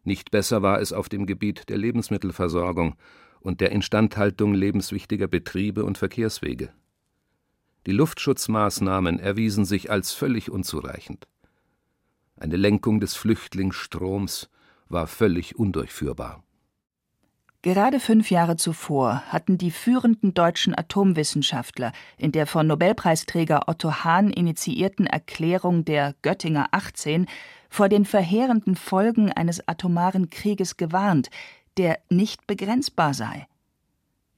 Nicht 0.03 0.31
besser 0.31 0.63
war 0.63 0.81
es 0.81 0.93
auf 0.93 1.09
dem 1.09 1.27
Gebiet 1.27 1.69
der 1.69 1.79
Lebensmittelversorgung 1.79 2.97
und 3.41 3.61
der 3.61 3.73
Instandhaltung 3.73 4.55
lebenswichtiger 4.55 5.29
Betriebe 5.29 5.85
und 5.85 5.99
Verkehrswege. 5.99 6.73
Die 7.87 7.93
Luftschutzmaßnahmen 7.93 9.19
erwiesen 9.19 9.65
sich 9.65 9.91
als 9.91 10.13
völlig 10.13 10.51
unzureichend. 10.51 11.27
Eine 12.37 12.57
Lenkung 12.57 13.01
des 13.01 13.15
Flüchtlingsstroms 13.15 14.51
war 14.89 15.07
völlig 15.07 15.57
undurchführbar. 15.57 16.44
Gerade 17.65 17.99
fünf 17.99 18.31
Jahre 18.31 18.57
zuvor 18.57 19.23
hatten 19.29 19.57
die 19.57 19.71
führenden 19.71 20.35
deutschen 20.35 20.79
Atomwissenschaftler 20.79 21.93
in 22.19 22.31
der 22.31 22.47
von 22.47 22.67
Nobelpreisträger 22.67 23.71
Otto 23.71 24.05
Hahn 24.05 24.29
initiierten 24.29 25.07
Erklärung 25.07 25.87
der 25.87 26.15
Göttinger 26.21 26.69
18 26.73 27.25
vor 27.71 27.89
den 27.89 28.05
verheerenden 28.05 28.77
Folgen 28.77 29.33
eines 29.33 29.67
atomaren 29.67 30.29
Krieges 30.29 30.77
gewarnt, 30.77 31.31
der 31.79 32.01
nicht 32.11 32.47
begrenzbar 32.47 33.15
sei. 33.15 33.47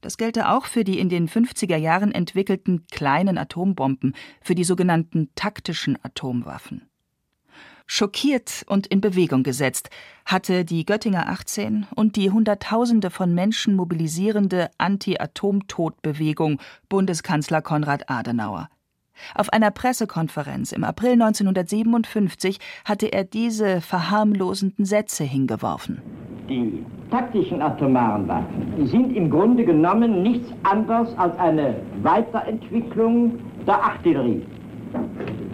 Das 0.02 0.18
gelte 0.18 0.48
auch 0.48 0.66
für 0.66 0.84
die 0.84 1.00
in 1.00 1.08
den 1.08 1.28
50er 1.28 1.76
Jahren 1.76 2.12
entwickelten 2.12 2.86
kleinen 2.92 3.38
Atombomben, 3.38 4.14
für 4.40 4.54
die 4.54 4.62
sogenannten 4.62 5.30
taktischen 5.34 5.98
Atomwaffen 6.04 6.88
schockiert 7.86 8.64
und 8.66 8.86
in 8.86 9.00
Bewegung 9.00 9.42
gesetzt, 9.42 9.90
hatte 10.24 10.64
die 10.64 10.84
Göttinger 10.84 11.28
18 11.28 11.86
und 11.94 12.16
die 12.16 12.30
Hunderttausende 12.30 13.10
von 13.10 13.34
Menschen 13.34 13.76
mobilisierende 13.76 14.70
Anti-Atomtod-Bewegung 14.78 16.60
Bundeskanzler 16.88 17.62
Konrad 17.62 18.10
Adenauer. 18.10 18.68
Auf 19.34 19.50
einer 19.52 19.70
Pressekonferenz 19.70 20.72
im 20.72 20.84
April 20.84 21.12
1957 21.12 22.58
hatte 22.84 23.06
er 23.06 23.24
diese 23.24 23.80
verharmlosenden 23.80 24.84
Sätze 24.84 25.24
hingeworfen. 25.24 26.02
Die 26.48 26.84
taktischen 27.10 27.60
atomaren 27.60 28.28
Waffen 28.28 28.86
sind 28.86 29.16
im 29.16 29.30
Grunde 29.30 29.64
genommen 29.64 30.22
nichts 30.22 30.48
anderes 30.62 31.16
als 31.18 31.36
eine 31.38 31.80
Weiterentwicklung 32.02 33.38
der 33.66 33.82
Artillerie. 33.82 34.46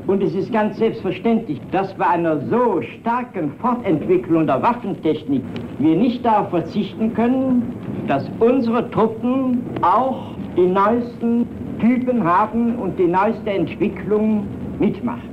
Und 0.06 0.22
es 0.22 0.34
ist 0.34 0.52
ganz 0.52 0.78
selbstverständlich, 0.78 1.60
dass 1.70 1.94
bei 1.94 2.06
einer 2.06 2.40
so 2.48 2.82
starken 3.00 3.52
Fortentwicklung 3.60 4.46
der 4.46 4.60
Waffentechnik 4.60 5.42
wir 5.78 5.96
nicht 5.96 6.24
darauf 6.24 6.50
verzichten 6.50 7.14
können, 7.14 8.06
dass 8.08 8.24
unsere 8.40 8.90
Truppen 8.90 9.62
auch 9.82 10.34
die 10.56 10.66
neuesten 10.66 11.46
Typen 11.80 12.24
haben 12.24 12.76
und 12.78 12.98
die 12.98 13.06
neueste 13.06 13.50
Entwicklung 13.50 14.46
mitmachen. 14.78 15.32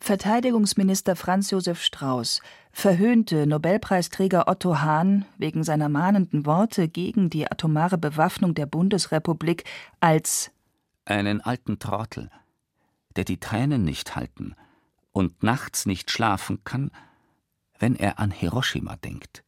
Verteidigungsminister 0.00 1.16
Franz 1.16 1.50
Josef 1.50 1.82
Strauß 1.82 2.40
verhöhnte 2.70 3.44
Nobelpreisträger 3.46 4.46
Otto 4.46 4.78
Hahn 4.78 5.24
wegen 5.36 5.64
seiner 5.64 5.88
mahnenden 5.88 6.46
Worte 6.46 6.86
gegen 6.86 7.28
die 7.28 7.50
atomare 7.50 7.98
Bewaffnung 7.98 8.54
der 8.54 8.66
Bundesrepublik 8.66 9.64
als 9.98 10.52
einen 11.06 11.40
alten 11.40 11.80
Trottel 11.80 12.30
der 13.16 13.24
die 13.24 13.40
Tränen 13.40 13.84
nicht 13.84 14.16
halten 14.16 14.54
und 15.12 15.42
nachts 15.42 15.86
nicht 15.86 16.10
schlafen 16.10 16.62
kann, 16.64 16.90
wenn 17.78 17.96
er 17.96 18.18
an 18.18 18.30
Hiroshima 18.30 18.96
denkt. 18.96 19.42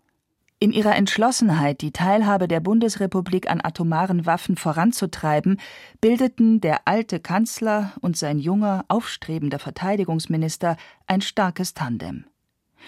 In 0.61 0.73
ihrer 0.73 0.97
Entschlossenheit, 0.97 1.83
die 1.83 1.93
Teilhabe 1.93 2.49
der 2.49 2.59
Bundesrepublik 2.59 3.49
an 3.49 3.61
atomaren 3.63 4.27
Waffen 4.27 4.57
voranzutreiben, 4.57 5.61
bildeten 6.01 6.61
der 6.61 6.89
alte 6.89 7.21
Kanzler 7.21 7.93
und 8.01 8.17
sein 8.17 8.41
junger, 8.41 8.85
aufstrebender 8.89 9.61
Verteidigungsminister 9.61 10.77
ein 11.07 11.21
starkes 11.21 11.75
Tandem. 11.75 12.25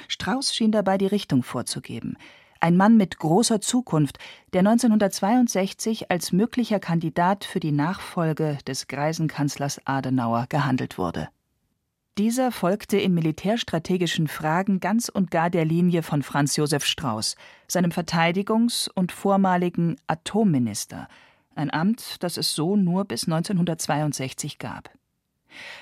Strauß 0.08 0.52
schien 0.52 0.72
dabei 0.72 0.98
die 0.98 1.06
Richtung 1.06 1.44
vorzugeben. 1.44 2.16
Ein 2.62 2.76
Mann 2.76 2.98
mit 2.98 3.18
großer 3.18 3.62
Zukunft, 3.62 4.18
der 4.52 4.60
1962 4.60 6.10
als 6.10 6.30
möglicher 6.30 6.78
Kandidat 6.78 7.44
für 7.44 7.58
die 7.58 7.72
Nachfolge 7.72 8.58
des 8.66 8.86
greisen 8.86 9.28
Kanzlers 9.28 9.80
Adenauer 9.86 10.44
gehandelt 10.50 10.98
wurde. 10.98 11.28
Dieser 12.18 12.52
folgte 12.52 12.98
in 12.98 13.14
militärstrategischen 13.14 14.28
Fragen 14.28 14.78
ganz 14.78 15.08
und 15.08 15.30
gar 15.30 15.48
der 15.48 15.64
Linie 15.64 16.02
von 16.02 16.22
Franz 16.22 16.54
Josef 16.56 16.84
Strauß, 16.84 17.34
seinem 17.66 17.92
Verteidigungs- 17.92 18.90
und 18.94 19.10
vormaligen 19.10 19.96
Atomminister, 20.06 21.08
ein 21.54 21.72
Amt, 21.72 22.22
das 22.22 22.36
es 22.36 22.54
so 22.54 22.76
nur 22.76 23.06
bis 23.06 23.24
1962 23.24 24.58
gab. 24.58 24.90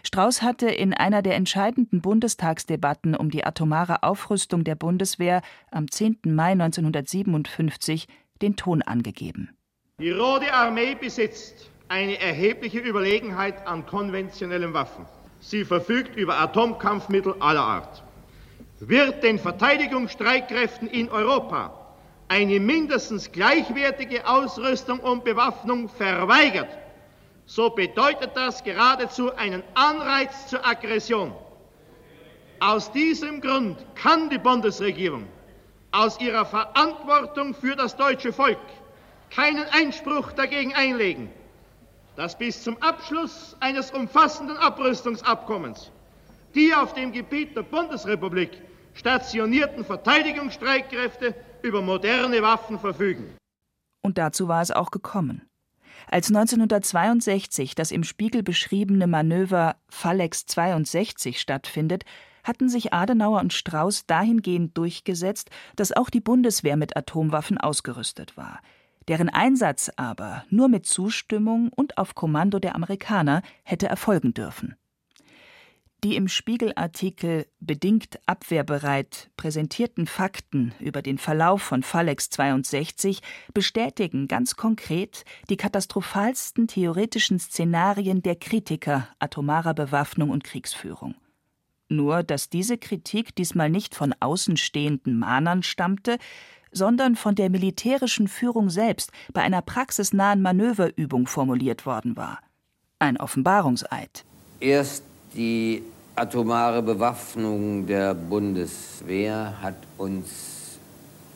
Strauß 0.02 0.42
hatte 0.42 0.68
in 0.68 0.94
einer 0.94 1.22
der 1.22 1.34
entscheidenden 1.34 2.00
Bundestagsdebatten 2.00 3.14
um 3.14 3.30
die 3.30 3.44
atomare 3.44 4.02
Aufrüstung 4.02 4.64
der 4.64 4.74
Bundeswehr 4.74 5.42
am 5.70 5.90
10. 5.90 6.18
Mai 6.24 6.52
1957 6.52 8.06
den 8.42 8.56
Ton 8.56 8.82
angegeben. 8.82 9.50
Die 10.00 10.10
Rote 10.10 10.52
Armee 10.52 10.94
besitzt 10.94 11.70
eine 11.88 12.20
erhebliche 12.20 12.78
Überlegenheit 12.78 13.66
an 13.66 13.86
konventionellen 13.86 14.74
Waffen. 14.74 15.06
Sie 15.40 15.64
verfügt 15.64 16.16
über 16.16 16.38
Atomkampfmittel 16.38 17.34
aller 17.40 17.62
Art. 17.62 18.04
Wird 18.80 19.22
den 19.22 19.38
Verteidigungsstreitkräften 19.38 20.88
in 20.88 21.08
Europa 21.08 21.78
eine 22.28 22.60
mindestens 22.60 23.32
gleichwertige 23.32 24.26
Ausrüstung 24.26 25.00
und 25.00 25.24
Bewaffnung 25.24 25.88
verweigert, 25.88 26.68
so 27.48 27.70
bedeutet 27.70 28.36
das 28.36 28.62
geradezu 28.62 29.34
einen 29.34 29.62
Anreiz 29.74 30.48
zur 30.48 30.64
Aggression. 30.66 31.32
Aus 32.60 32.92
diesem 32.92 33.40
Grund 33.40 33.78
kann 33.94 34.28
die 34.28 34.38
Bundesregierung 34.38 35.26
aus 35.90 36.20
ihrer 36.20 36.44
Verantwortung 36.44 37.54
für 37.54 37.74
das 37.74 37.96
deutsche 37.96 38.34
Volk 38.34 38.58
keinen 39.30 39.64
Einspruch 39.72 40.32
dagegen 40.32 40.74
einlegen, 40.74 41.30
dass 42.16 42.36
bis 42.36 42.62
zum 42.62 42.76
Abschluss 42.82 43.56
eines 43.60 43.90
umfassenden 43.92 44.58
Abrüstungsabkommens 44.58 45.90
die 46.54 46.74
auf 46.74 46.92
dem 46.92 47.12
Gebiet 47.12 47.56
der 47.56 47.62
Bundesrepublik 47.62 48.50
stationierten 48.92 49.84
Verteidigungsstreitkräfte 49.84 51.34
über 51.62 51.80
moderne 51.80 52.42
Waffen 52.42 52.78
verfügen. 52.78 53.36
Und 54.02 54.18
dazu 54.18 54.48
war 54.48 54.60
es 54.60 54.70
auch 54.70 54.90
gekommen. 54.90 55.47
Als 56.10 56.28
1962 56.28 57.74
das 57.74 57.90
im 57.90 58.02
Spiegel 58.02 58.42
beschriebene 58.42 59.06
Manöver 59.06 59.76
Phalanx 59.88 60.46
62 60.46 61.40
stattfindet, 61.40 62.04
hatten 62.44 62.68
sich 62.68 62.92
Adenauer 62.94 63.40
und 63.40 63.52
Strauß 63.52 64.06
dahingehend 64.06 64.76
durchgesetzt, 64.78 65.50
dass 65.76 65.92
auch 65.92 66.08
die 66.08 66.20
Bundeswehr 66.20 66.76
mit 66.76 66.96
Atomwaffen 66.96 67.58
ausgerüstet 67.58 68.36
war 68.36 68.60
deren 69.08 69.30
Einsatz 69.30 69.90
aber 69.96 70.44
nur 70.50 70.68
mit 70.68 70.86
Zustimmung 70.86 71.70
und 71.74 71.98
auf 71.98 72.14
Kommando 72.14 72.58
der 72.58 72.74
Amerikaner 72.74 73.42
hätte 73.64 73.88
erfolgen 73.88 74.34
dürfen. 74.34 74.76
Die 76.04 76.14
im 76.14 76.28
Spiegelartikel 76.28 77.46
bedingt 77.58 78.20
abwehrbereit 78.24 79.30
präsentierten 79.36 80.06
Fakten 80.06 80.72
über 80.78 81.02
den 81.02 81.18
Verlauf 81.18 81.60
von 81.60 81.82
Phalanx 81.82 82.30
62 82.30 83.20
bestätigen 83.52 84.28
ganz 84.28 84.54
konkret 84.54 85.24
die 85.50 85.56
katastrophalsten 85.56 86.68
theoretischen 86.68 87.40
Szenarien 87.40 88.22
der 88.22 88.36
Kritiker 88.36 89.08
atomarer 89.18 89.74
Bewaffnung 89.74 90.30
und 90.30 90.44
Kriegsführung. 90.44 91.16
Nur, 91.88 92.22
dass 92.22 92.48
diese 92.48 92.78
Kritik 92.78 93.34
diesmal 93.34 93.68
nicht 93.68 93.96
von 93.96 94.14
außenstehenden 94.20 95.18
Mahnern 95.18 95.64
stammte, 95.64 96.18
sondern 96.70 97.16
von 97.16 97.34
der 97.34 97.50
militärischen 97.50 98.28
Führung 98.28 98.70
selbst 98.70 99.10
bei 99.32 99.40
einer 99.40 99.62
praxisnahen 99.62 100.42
Manöverübung 100.42 101.26
formuliert 101.26 101.86
worden 101.86 102.16
war. 102.16 102.38
Ein 103.00 103.16
Offenbarungseid. 103.16 104.24
Erst 104.60 105.07
die 105.34 105.82
atomare 106.16 106.82
Bewaffnung 106.82 107.86
der 107.86 108.14
Bundeswehr 108.14 109.54
hat 109.62 109.76
uns 109.96 110.78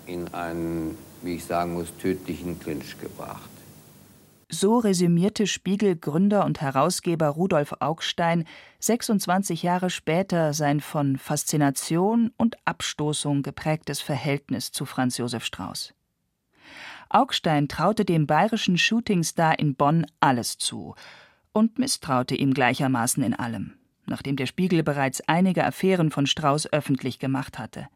in 0.06 0.32
einen, 0.34 0.96
wie 1.22 1.36
ich 1.36 1.44
sagen 1.44 1.74
muss, 1.74 1.96
tödlichen 2.00 2.58
Clinch 2.58 2.98
gebracht. 3.00 3.50
So 4.54 4.78
resümierte 4.78 5.46
Spiegel-Gründer 5.46 6.44
und 6.44 6.60
Herausgeber 6.60 7.28
Rudolf 7.28 7.74
Augstein 7.80 8.44
26 8.80 9.62
Jahre 9.62 9.88
später 9.88 10.52
sein 10.52 10.80
von 10.80 11.16
Faszination 11.16 12.32
und 12.36 12.56
Abstoßung 12.66 13.42
geprägtes 13.42 14.02
Verhältnis 14.02 14.70
zu 14.70 14.84
Franz 14.84 15.16
Josef 15.16 15.46
Strauß. 15.46 15.94
Augstein 17.08 17.66
traute 17.66 18.04
dem 18.04 18.26
bayerischen 18.26 18.76
Shootingstar 18.76 19.58
in 19.58 19.74
Bonn 19.74 20.04
alles 20.20 20.58
zu 20.58 20.96
und 21.52 21.78
misstraute 21.78 22.34
ihm 22.34 22.52
gleichermaßen 22.52 23.22
in 23.22 23.32
allem, 23.32 23.72
nachdem 24.12 24.36
der 24.36 24.46
Spiegel 24.46 24.82
bereits 24.82 25.22
einige 25.26 25.64
Affären 25.64 26.10
von 26.10 26.26
Strauß 26.26 26.70
öffentlich 26.72 27.18
gemacht 27.18 27.58
hatte. 27.58 27.88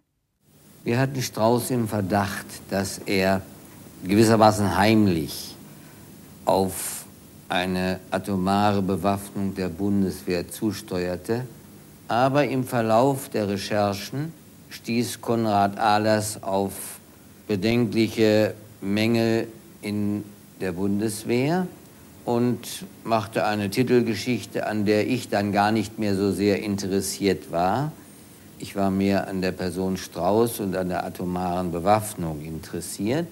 Wir 0.82 0.98
hatten 0.98 1.20
Strauß 1.20 1.70
im 1.70 1.86
Verdacht, 1.88 2.46
dass 2.70 2.98
er 2.98 3.42
gewissermaßen 4.02 4.76
heimlich 4.76 5.54
auf 6.46 7.04
eine 7.50 8.00
atomare 8.10 8.80
Bewaffnung 8.80 9.54
der 9.54 9.68
Bundeswehr 9.68 10.48
zusteuerte. 10.48 11.46
Aber 12.08 12.44
im 12.46 12.64
Verlauf 12.64 13.28
der 13.28 13.48
Recherchen 13.48 14.32
stieß 14.70 15.20
Konrad 15.20 15.78
Ahlers 15.78 16.42
auf 16.42 16.72
bedenkliche 17.46 18.54
Mängel 18.80 19.48
in 19.82 20.24
der 20.60 20.72
Bundeswehr 20.72 21.66
und 22.26 22.84
machte 23.04 23.46
eine 23.46 23.70
Titelgeschichte, 23.70 24.66
an 24.66 24.84
der 24.84 25.06
ich 25.06 25.28
dann 25.28 25.52
gar 25.52 25.70
nicht 25.70 26.00
mehr 26.00 26.16
so 26.16 26.32
sehr 26.32 26.60
interessiert 26.60 27.52
war. 27.52 27.92
Ich 28.58 28.74
war 28.74 28.90
mehr 28.90 29.28
an 29.28 29.42
der 29.42 29.52
Person 29.52 29.96
Strauß 29.96 30.58
und 30.58 30.76
an 30.76 30.88
der 30.88 31.06
atomaren 31.06 31.70
Bewaffnung 31.70 32.44
interessiert. 32.44 33.28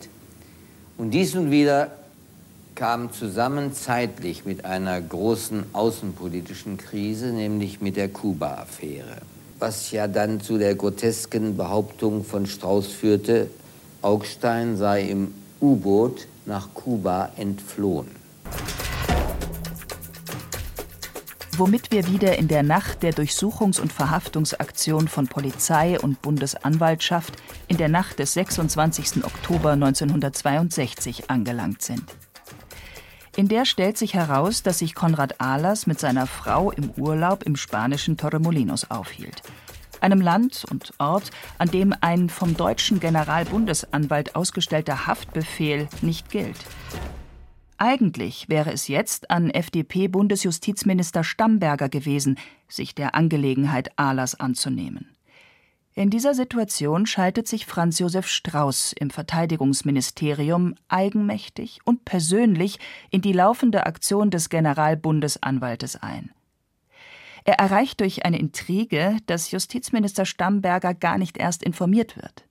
Und 0.96 1.10
dies 1.10 1.34
nun 1.34 1.50
wieder 1.50 1.90
kam 2.76 3.12
zusammen 3.12 3.74
zeitlich 3.74 4.44
mit 4.44 4.64
einer 4.64 5.00
großen 5.00 5.64
außenpolitischen 5.72 6.76
Krise, 6.76 7.32
nämlich 7.32 7.80
mit 7.80 7.96
der 7.96 8.08
Kuba-Affäre, 8.08 9.22
was 9.58 9.90
ja 9.90 10.06
dann 10.06 10.40
zu 10.40 10.56
der 10.56 10.76
grotesken 10.76 11.56
Behauptung 11.56 12.24
von 12.24 12.46
Strauß 12.46 12.86
führte, 12.86 13.50
Augstein 14.02 14.76
sei 14.76 15.02
im 15.02 15.34
U-Boot 15.60 16.28
nach 16.46 16.68
Kuba 16.74 17.30
entflohen. 17.36 18.23
Womit 21.56 21.92
wir 21.92 22.08
wieder 22.08 22.36
in 22.36 22.48
der 22.48 22.64
Nacht 22.64 23.04
der 23.04 23.12
Durchsuchungs- 23.12 23.80
und 23.80 23.92
Verhaftungsaktion 23.92 25.06
von 25.06 25.28
Polizei 25.28 26.00
und 26.00 26.20
Bundesanwaltschaft 26.20 27.34
in 27.68 27.76
der 27.76 27.88
Nacht 27.88 28.18
des 28.18 28.32
26. 28.34 29.24
Oktober 29.24 29.72
1962 29.72 31.30
angelangt 31.30 31.80
sind. 31.80 32.02
In 33.36 33.46
der 33.46 33.66
stellt 33.66 33.98
sich 33.98 34.14
heraus, 34.14 34.64
dass 34.64 34.80
sich 34.80 34.96
Konrad 34.96 35.40
Ahlers 35.40 35.86
mit 35.86 36.00
seiner 36.00 36.26
Frau 36.26 36.72
im 36.72 36.90
Urlaub 36.96 37.44
im 37.44 37.54
spanischen 37.54 38.16
Torremolinos 38.16 38.90
aufhielt. 38.90 39.42
Einem 40.00 40.20
Land 40.20 40.64
und 40.68 40.92
Ort, 40.98 41.30
an 41.58 41.70
dem 41.70 41.94
ein 42.00 42.30
vom 42.30 42.56
deutschen 42.56 42.98
Generalbundesanwalt 42.98 44.34
ausgestellter 44.34 45.06
Haftbefehl 45.06 45.88
nicht 46.02 46.30
gilt. 46.30 46.58
Eigentlich 47.76 48.48
wäre 48.48 48.72
es 48.72 48.88
jetzt 48.88 49.30
an 49.30 49.50
FDP-Bundesjustizminister 49.50 51.24
Stamberger 51.24 51.88
gewesen, 51.88 52.38
sich 52.68 52.94
der 52.94 53.14
Angelegenheit 53.14 53.98
Ahlers 53.98 54.38
anzunehmen. 54.38 55.14
In 55.96 56.10
dieser 56.10 56.34
Situation 56.34 57.06
schaltet 57.06 57.46
sich 57.46 57.66
Franz 57.66 58.00
Josef 58.00 58.26
Strauß 58.26 58.94
im 58.98 59.10
Verteidigungsministerium 59.10 60.74
eigenmächtig 60.88 61.78
und 61.84 62.04
persönlich 62.04 62.80
in 63.10 63.22
die 63.22 63.32
laufende 63.32 63.86
Aktion 63.86 64.30
des 64.30 64.48
Generalbundesanwaltes 64.48 65.96
ein. 65.96 66.32
Er 67.44 67.60
erreicht 67.60 68.00
durch 68.00 68.24
eine 68.24 68.38
Intrige, 68.38 69.18
dass 69.26 69.52
Justizminister 69.52 70.24
Stamberger 70.24 70.94
gar 70.94 71.18
nicht 71.18 71.36
erst 71.36 71.62
informiert 71.62 72.16
wird. 72.16 72.44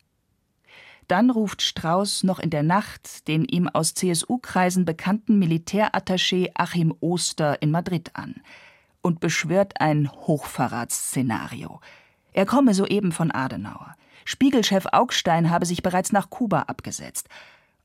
Dann 1.08 1.30
ruft 1.30 1.62
Strauß 1.62 2.24
noch 2.24 2.40
in 2.40 2.50
der 2.50 2.64
Nacht 2.64 3.28
den 3.28 3.46
ihm 3.46 3.68
aus 3.68 3.94
CSU-Kreisen 3.94 4.86
bekannten 4.86 5.42
Militärattaché 5.42 6.52
Achim 6.56 6.94
Oster 7.02 7.62
in 7.62 7.72
Madrid 7.72 8.12
an 8.14 8.36
und 9.02 9.20
beschwört 9.20 9.82
ein 9.82 10.12
Hochverratsszenario– 10.12 11.80
er 12.34 12.46
komme 12.48 12.74
soeben 12.74 13.12
von 13.12 13.32
Adenauer. 13.32 13.96
Spiegelchef 14.26 14.88
Augstein 14.92 15.50
habe 15.50 15.66
sich 15.66 15.84
bereits 15.84 16.12
nach 16.12 16.30
Kuba 16.30 16.62
abgesetzt. 16.62 17.30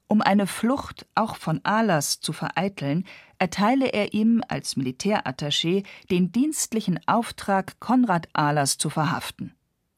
Um 0.07 0.23
eine 0.23 0.47
Flucht 0.47 1.07
auch 1.15 1.37
von 1.37 1.61
Ahlers 1.65 2.21
zu 2.21 2.33
vereiteln, 2.33 3.05
erteile 3.39 3.89
er 3.89 4.15
ihm 4.15 4.43
als 4.49 4.77
Militärattaché 4.77 5.85
den 6.11 6.33
dienstlichen 6.33 6.99
Auftrag, 7.07 7.79
Konrad 7.79 8.29
Ahlers 8.33 8.79
zu 8.79 8.89
verhaften. 8.89 9.55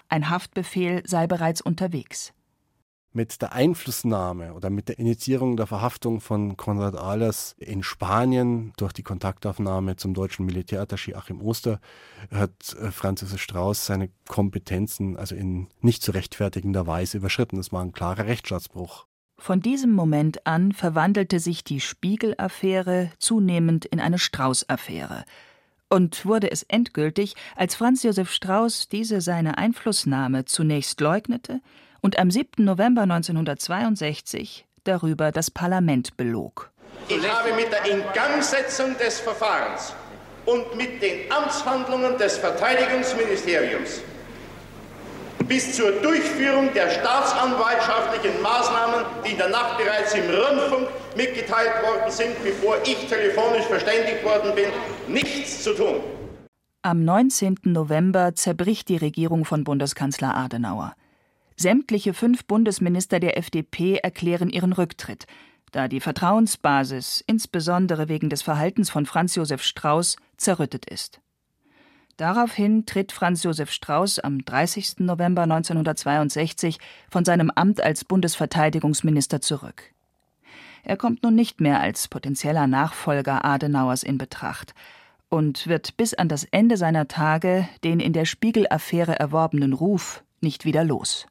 ein 0.08 0.28
Haftbefehl 0.28 1.04
sei 1.06 1.28
bereits 1.28 1.60
unterwegs. 1.60 2.32
Mit 3.12 3.42
der 3.42 3.52
Einflussnahme 3.52 4.54
oder 4.54 4.70
mit 4.70 4.88
der 4.88 5.00
Initiierung 5.00 5.56
der 5.56 5.66
Verhaftung 5.66 6.20
von 6.20 6.56
Konrad 6.56 6.96
Ahlers 6.96 7.56
in 7.58 7.82
Spanien 7.82 8.72
durch 8.76 8.92
die 8.92 9.02
Kontaktaufnahme 9.02 9.96
zum 9.96 10.14
deutschen 10.14 10.48
Militärattaché 10.48 11.16
Achim 11.16 11.40
Oster 11.42 11.80
hat 12.30 12.76
äh, 12.80 12.92
Franz 12.92 13.22
Josef 13.22 13.42
Strauß 13.42 13.84
seine 13.86 14.10
Kompetenzen 14.28 15.16
also 15.16 15.34
in 15.34 15.66
nicht 15.80 16.04
zu 16.04 16.12
rechtfertigender 16.12 16.86
Weise 16.86 17.16
überschritten. 17.16 17.56
Das 17.56 17.72
war 17.72 17.82
ein 17.82 17.90
klarer 17.92 18.26
Rechtsstaatsbruch. 18.26 19.06
Von 19.38 19.60
diesem 19.60 19.90
Moment 19.90 20.46
an 20.46 20.70
verwandelte 20.70 21.40
sich 21.40 21.64
die 21.64 21.80
Spiegel-Affäre 21.80 23.10
zunehmend 23.18 23.86
in 23.86 23.98
eine 23.98 24.18
Strauß-Affäre 24.18 25.24
und 25.88 26.24
wurde 26.24 26.50
es 26.50 26.62
endgültig, 26.62 27.34
als 27.56 27.74
Franz 27.74 28.02
Josef 28.02 28.30
Strauß 28.30 28.88
diese 28.88 29.20
seine 29.20 29.58
Einflussnahme 29.58 30.44
zunächst 30.44 31.00
leugnete 31.00 31.60
und 32.00 32.18
am 32.18 32.30
7. 32.30 32.64
November 32.64 33.02
1962 33.02 34.66
darüber 34.84 35.32
das 35.32 35.50
Parlament 35.50 36.16
belog. 36.16 36.70
Ich 37.08 37.28
habe 37.28 37.54
mit 37.54 37.70
der 37.72 37.90
Ingangsetzung 37.90 38.96
des 38.98 39.20
Verfahrens 39.20 39.94
und 40.46 40.76
mit 40.76 41.02
den 41.02 41.30
Amtshandlungen 41.30 42.16
des 42.18 42.38
Verteidigungsministeriums 42.38 44.02
bis 45.50 45.74
zur 45.74 45.90
Durchführung 46.00 46.72
der 46.74 46.88
staatsanwaltschaftlichen 46.90 48.40
Maßnahmen, 48.40 49.04
die 49.26 49.32
in 49.32 49.38
der 49.38 49.48
Nacht 49.48 49.78
bereits 49.78 50.14
im 50.14 50.30
Rundfunk 50.30 50.88
mitgeteilt 51.16 51.82
worden 51.82 52.08
sind, 52.08 52.40
bevor 52.44 52.76
ich 52.84 53.08
telefonisch 53.08 53.64
verständigt 53.64 54.24
worden 54.24 54.54
bin, 54.54 54.66
nichts 55.12 55.64
zu 55.64 55.74
tun. 55.74 55.96
Am 56.82 57.04
19. 57.04 57.56
November 57.64 58.34
zerbricht 58.36 58.88
die 58.88 58.96
Regierung 58.96 59.44
von 59.44 59.64
Bundeskanzler 59.64 60.36
Adenauer. 60.36 60.94
Sämtliche 61.60 62.14
fünf 62.14 62.46
Bundesminister 62.46 63.20
der 63.20 63.36
FDP 63.36 63.96
erklären 63.96 64.48
ihren 64.48 64.72
Rücktritt, 64.72 65.26
da 65.72 65.88
die 65.88 66.00
Vertrauensbasis, 66.00 67.22
insbesondere 67.26 68.08
wegen 68.08 68.30
des 68.30 68.40
Verhaltens 68.40 68.88
von 68.88 69.04
Franz 69.04 69.34
Josef 69.34 69.62
Strauß, 69.62 70.16
zerrüttet 70.38 70.86
ist. 70.86 71.20
Daraufhin 72.16 72.86
tritt 72.86 73.12
Franz 73.12 73.42
Josef 73.42 73.70
Strauß 73.72 74.20
am 74.20 74.42
30. 74.42 75.00
November 75.00 75.42
1962 75.42 76.78
von 77.10 77.26
seinem 77.26 77.50
Amt 77.50 77.82
als 77.82 78.06
Bundesverteidigungsminister 78.06 79.42
zurück. 79.42 79.82
Er 80.82 80.96
kommt 80.96 81.22
nun 81.22 81.34
nicht 81.34 81.60
mehr 81.60 81.80
als 81.80 82.08
potenzieller 82.08 82.68
Nachfolger 82.68 83.44
Adenauers 83.44 84.02
in 84.02 84.16
Betracht 84.16 84.72
und 85.28 85.66
wird 85.66 85.98
bis 85.98 86.14
an 86.14 86.28
das 86.28 86.44
Ende 86.44 86.78
seiner 86.78 87.06
Tage 87.06 87.68
den 87.84 88.00
in 88.00 88.14
der 88.14 88.24
Spiegel-Affäre 88.24 89.20
erworbenen 89.20 89.74
Ruf 89.74 90.24
nicht 90.40 90.64
wieder 90.64 90.84
los 90.84 91.26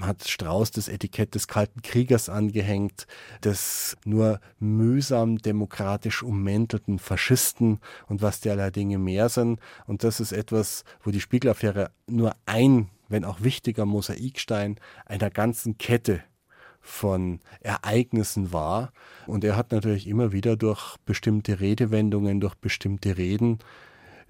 hat 0.00 0.28
Strauß 0.28 0.70
das 0.72 0.88
Etikett 0.88 1.34
des 1.34 1.48
Kalten 1.48 1.82
Kriegers 1.82 2.28
angehängt, 2.28 3.06
des 3.42 3.96
nur 4.04 4.40
mühsam 4.58 5.38
demokratisch 5.38 6.22
ummäntelten 6.22 6.98
Faschisten 6.98 7.80
und 8.06 8.22
was 8.22 8.40
derlei 8.40 8.70
Dinge 8.70 8.98
mehr 8.98 9.28
sind. 9.28 9.60
Und 9.86 10.04
das 10.04 10.20
ist 10.20 10.32
etwas, 10.32 10.84
wo 11.02 11.10
die 11.10 11.20
Spiegelaffäre 11.20 11.90
nur 12.06 12.34
ein, 12.44 12.90
wenn 13.08 13.24
auch 13.24 13.40
wichtiger 13.40 13.86
Mosaikstein 13.86 14.76
einer 15.06 15.30
ganzen 15.30 15.78
Kette 15.78 16.22
von 16.80 17.40
Ereignissen 17.60 18.52
war. 18.52 18.92
Und 19.26 19.44
er 19.44 19.56
hat 19.56 19.72
natürlich 19.72 20.06
immer 20.06 20.32
wieder 20.32 20.56
durch 20.56 20.96
bestimmte 21.04 21.60
Redewendungen, 21.60 22.40
durch 22.40 22.54
bestimmte 22.54 23.16
Reden, 23.16 23.58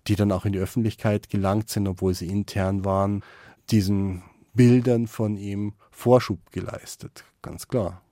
die 0.07 0.17
dann 0.17 0.33
auch 0.33 0.45
in 0.45 0.53
die 0.53 0.59
Öffentlichkeit 0.59 1.29
gelangt 1.29 1.69
sind, 1.69 1.87
obwohl 1.87 2.15
sie 2.15 2.29
intern 2.29 2.85
waren, 2.85 3.23
diesen 3.71 4.23
Bildern 4.57 5.07
von 5.07 5.37
ihm 5.37 5.75
Vorschub 5.91 6.51
geleistet, 6.51 7.25
ganz 7.43 7.69
klar. 7.69 8.03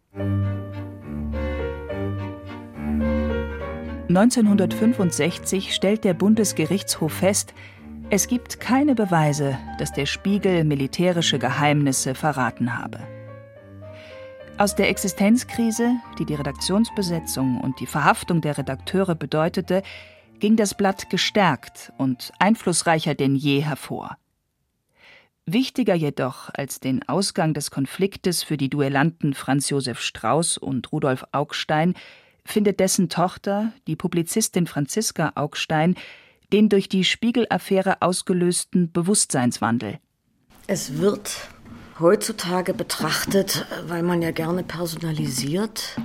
1965 4.08 5.74
stellt 5.74 6.04
der 6.04 6.14
Bundesgerichtshof 6.14 7.12
fest, 7.12 7.54
es 8.10 8.28
gibt 8.28 8.60
keine 8.60 8.94
Beweise, 8.94 9.58
dass 9.78 9.92
der 9.92 10.04
Spiegel 10.06 10.64
militärische 10.64 11.38
Geheimnisse 11.38 12.14
verraten 12.14 12.78
habe. 12.78 13.00
Aus 14.58 14.76
der 14.76 14.90
Existenzkrise, 14.90 15.96
die 16.18 16.26
die 16.26 16.34
Redaktionsbesetzung 16.34 17.60
und 17.60 17.80
die 17.80 17.86
Verhaftung 17.86 18.40
der 18.40 18.56
Redakteure 18.58 19.14
bedeutete, 19.14 19.82
ging 20.38 20.56
das 20.56 20.74
Blatt 20.74 21.10
gestärkt 21.10 21.92
und 21.96 22.30
einflussreicher 22.38 23.14
denn 23.14 23.34
je 23.34 23.60
hervor. 23.60 24.16
Wichtiger 25.46 25.94
jedoch 25.94 26.48
als 26.54 26.80
den 26.80 27.06
Ausgang 27.06 27.52
des 27.52 27.70
Konfliktes 27.70 28.42
für 28.42 28.56
die 28.56 28.70
Duellanten 28.70 29.34
Franz 29.34 29.68
Josef 29.68 30.00
Strauß 30.00 30.56
und 30.56 30.90
Rudolf 30.90 31.24
Augstein 31.32 31.94
findet 32.46 32.80
dessen 32.80 33.10
Tochter, 33.10 33.72
die 33.86 33.94
Publizistin 33.94 34.66
Franziska 34.66 35.32
Augstein, 35.34 35.96
den 36.52 36.70
durch 36.70 36.88
die 36.88 37.04
Spiegel-Affäre 37.04 38.00
ausgelösten 38.00 38.90
Bewusstseinswandel. 38.90 39.98
Es 40.66 40.96
wird 40.96 41.36
heutzutage 42.00 42.72
betrachtet, 42.72 43.66
weil 43.86 44.02
man 44.02 44.22
ja 44.22 44.30
gerne 44.30 44.62
personalisiert, 44.62 45.96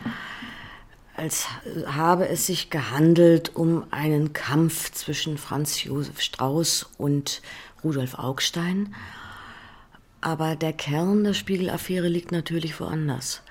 als 1.16 1.48
habe 1.86 2.28
es 2.28 2.46
sich 2.46 2.70
gehandelt 2.70 3.56
um 3.56 3.86
einen 3.92 4.34
Kampf 4.34 4.92
zwischen 4.92 5.38
Franz 5.38 5.82
Josef 5.82 6.20
Strauß 6.20 6.90
und 6.98 7.42
Rudolf 7.86 8.16
Augstein. 8.16 8.94
Aber 10.22 10.56
der 10.56 10.74
Kern 10.74 11.24
der 11.24 11.34
Spiegel-Affäre 11.34 12.08
liegt 12.08 12.32
natürlich 12.32 12.80
woanders. 12.80 13.42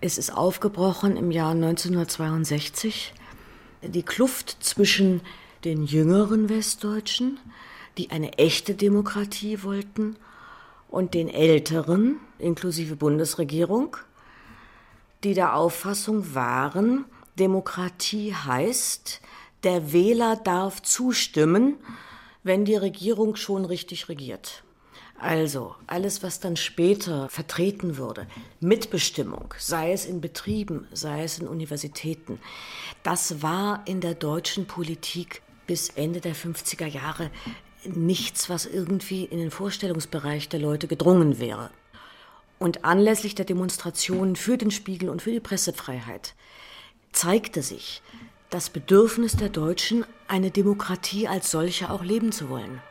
Es 0.00 0.18
ist 0.18 0.30
aufgebrochen 0.30 1.16
im 1.16 1.30
Jahr 1.30 1.52
1962. 1.52 3.12
Die 3.82 4.02
Kluft 4.02 4.56
zwischen 4.60 5.20
den 5.64 5.84
jüngeren 5.84 6.48
Westdeutschen, 6.48 7.38
die 7.98 8.10
eine 8.10 8.38
echte 8.38 8.74
Demokratie 8.74 9.62
wollten, 9.62 10.16
und 10.88 11.14
den 11.14 11.28
älteren, 11.28 12.20
inklusive 12.38 12.96
Bundesregierung, 12.96 13.96
die 15.24 15.34
der 15.34 15.56
Auffassung 15.56 16.34
waren, 16.34 17.06
Demokratie 17.38 18.34
heißt, 18.34 19.20
der 19.64 19.92
Wähler 19.92 20.36
darf 20.36 20.82
zustimmen, 20.82 21.76
wenn 22.42 22.64
die 22.64 22.76
Regierung 22.76 23.36
schon 23.36 23.64
richtig 23.64 24.08
regiert. 24.08 24.64
Also 25.18 25.76
alles, 25.86 26.22
was 26.22 26.40
dann 26.40 26.56
später 26.56 27.28
vertreten 27.28 27.96
wurde, 27.96 28.26
Mitbestimmung, 28.60 29.54
sei 29.56 29.92
es 29.92 30.04
in 30.04 30.20
Betrieben, 30.20 30.88
sei 30.92 31.22
es 31.22 31.38
in 31.38 31.46
Universitäten, 31.46 32.40
das 33.02 33.40
war 33.40 33.82
in 33.86 34.00
der 34.00 34.14
deutschen 34.14 34.66
Politik 34.66 35.42
bis 35.66 35.90
Ende 35.90 36.20
der 36.20 36.34
50er 36.34 36.86
Jahre 36.86 37.30
nichts, 37.84 38.50
was 38.50 38.66
irgendwie 38.66 39.24
in 39.24 39.38
den 39.38 39.50
Vorstellungsbereich 39.50 40.48
der 40.48 40.60
Leute 40.60 40.88
gedrungen 40.88 41.38
wäre. 41.38 41.70
Und 42.58 42.84
anlässlich 42.84 43.34
der 43.34 43.44
Demonstrationen 43.44 44.36
für 44.36 44.56
den 44.56 44.70
Spiegel 44.70 45.08
und 45.08 45.22
für 45.22 45.32
die 45.32 45.40
Pressefreiheit 45.40 46.34
zeigte 47.12 47.62
sich 47.62 48.02
das 48.50 48.70
Bedürfnis 48.70 49.36
der 49.36 49.48
Deutschen, 49.48 50.04
eine 50.28 50.50
Demokratie 50.50 51.26
als 51.26 51.50
solche 51.50 51.90
auch 51.90 52.02
leben 52.02 52.32
zu 52.32 52.50
wollen. 52.50 52.82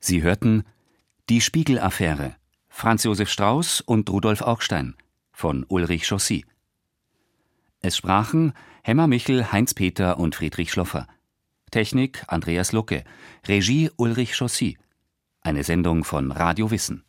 Sie 0.00 0.22
hörten 0.22 0.64
Die 1.28 1.42
Spiegel-Affäre 1.42 2.34
Franz 2.70 3.04
Josef 3.04 3.28
Strauß 3.28 3.82
und 3.82 4.08
Rudolf 4.08 4.40
Augstein 4.40 4.96
von 5.30 5.66
Ulrich 5.68 6.06
Chaussy. 6.06 6.46
Es 7.82 7.98
sprachen 7.98 8.54
Hemmer 8.82 9.06
Michel, 9.06 9.52
Heinz 9.52 9.74
Peter 9.74 10.18
und 10.18 10.34
Friedrich 10.34 10.72
Schloffer. 10.72 11.06
Technik 11.70 12.24
Andreas 12.28 12.72
Lucke. 12.72 13.04
Regie 13.46 13.90
Ulrich 13.96 14.36
Chaussy. 14.36 14.78
Eine 15.42 15.64
Sendung 15.64 16.04
von 16.04 16.32
Radio 16.32 16.70
Wissen. 16.70 17.04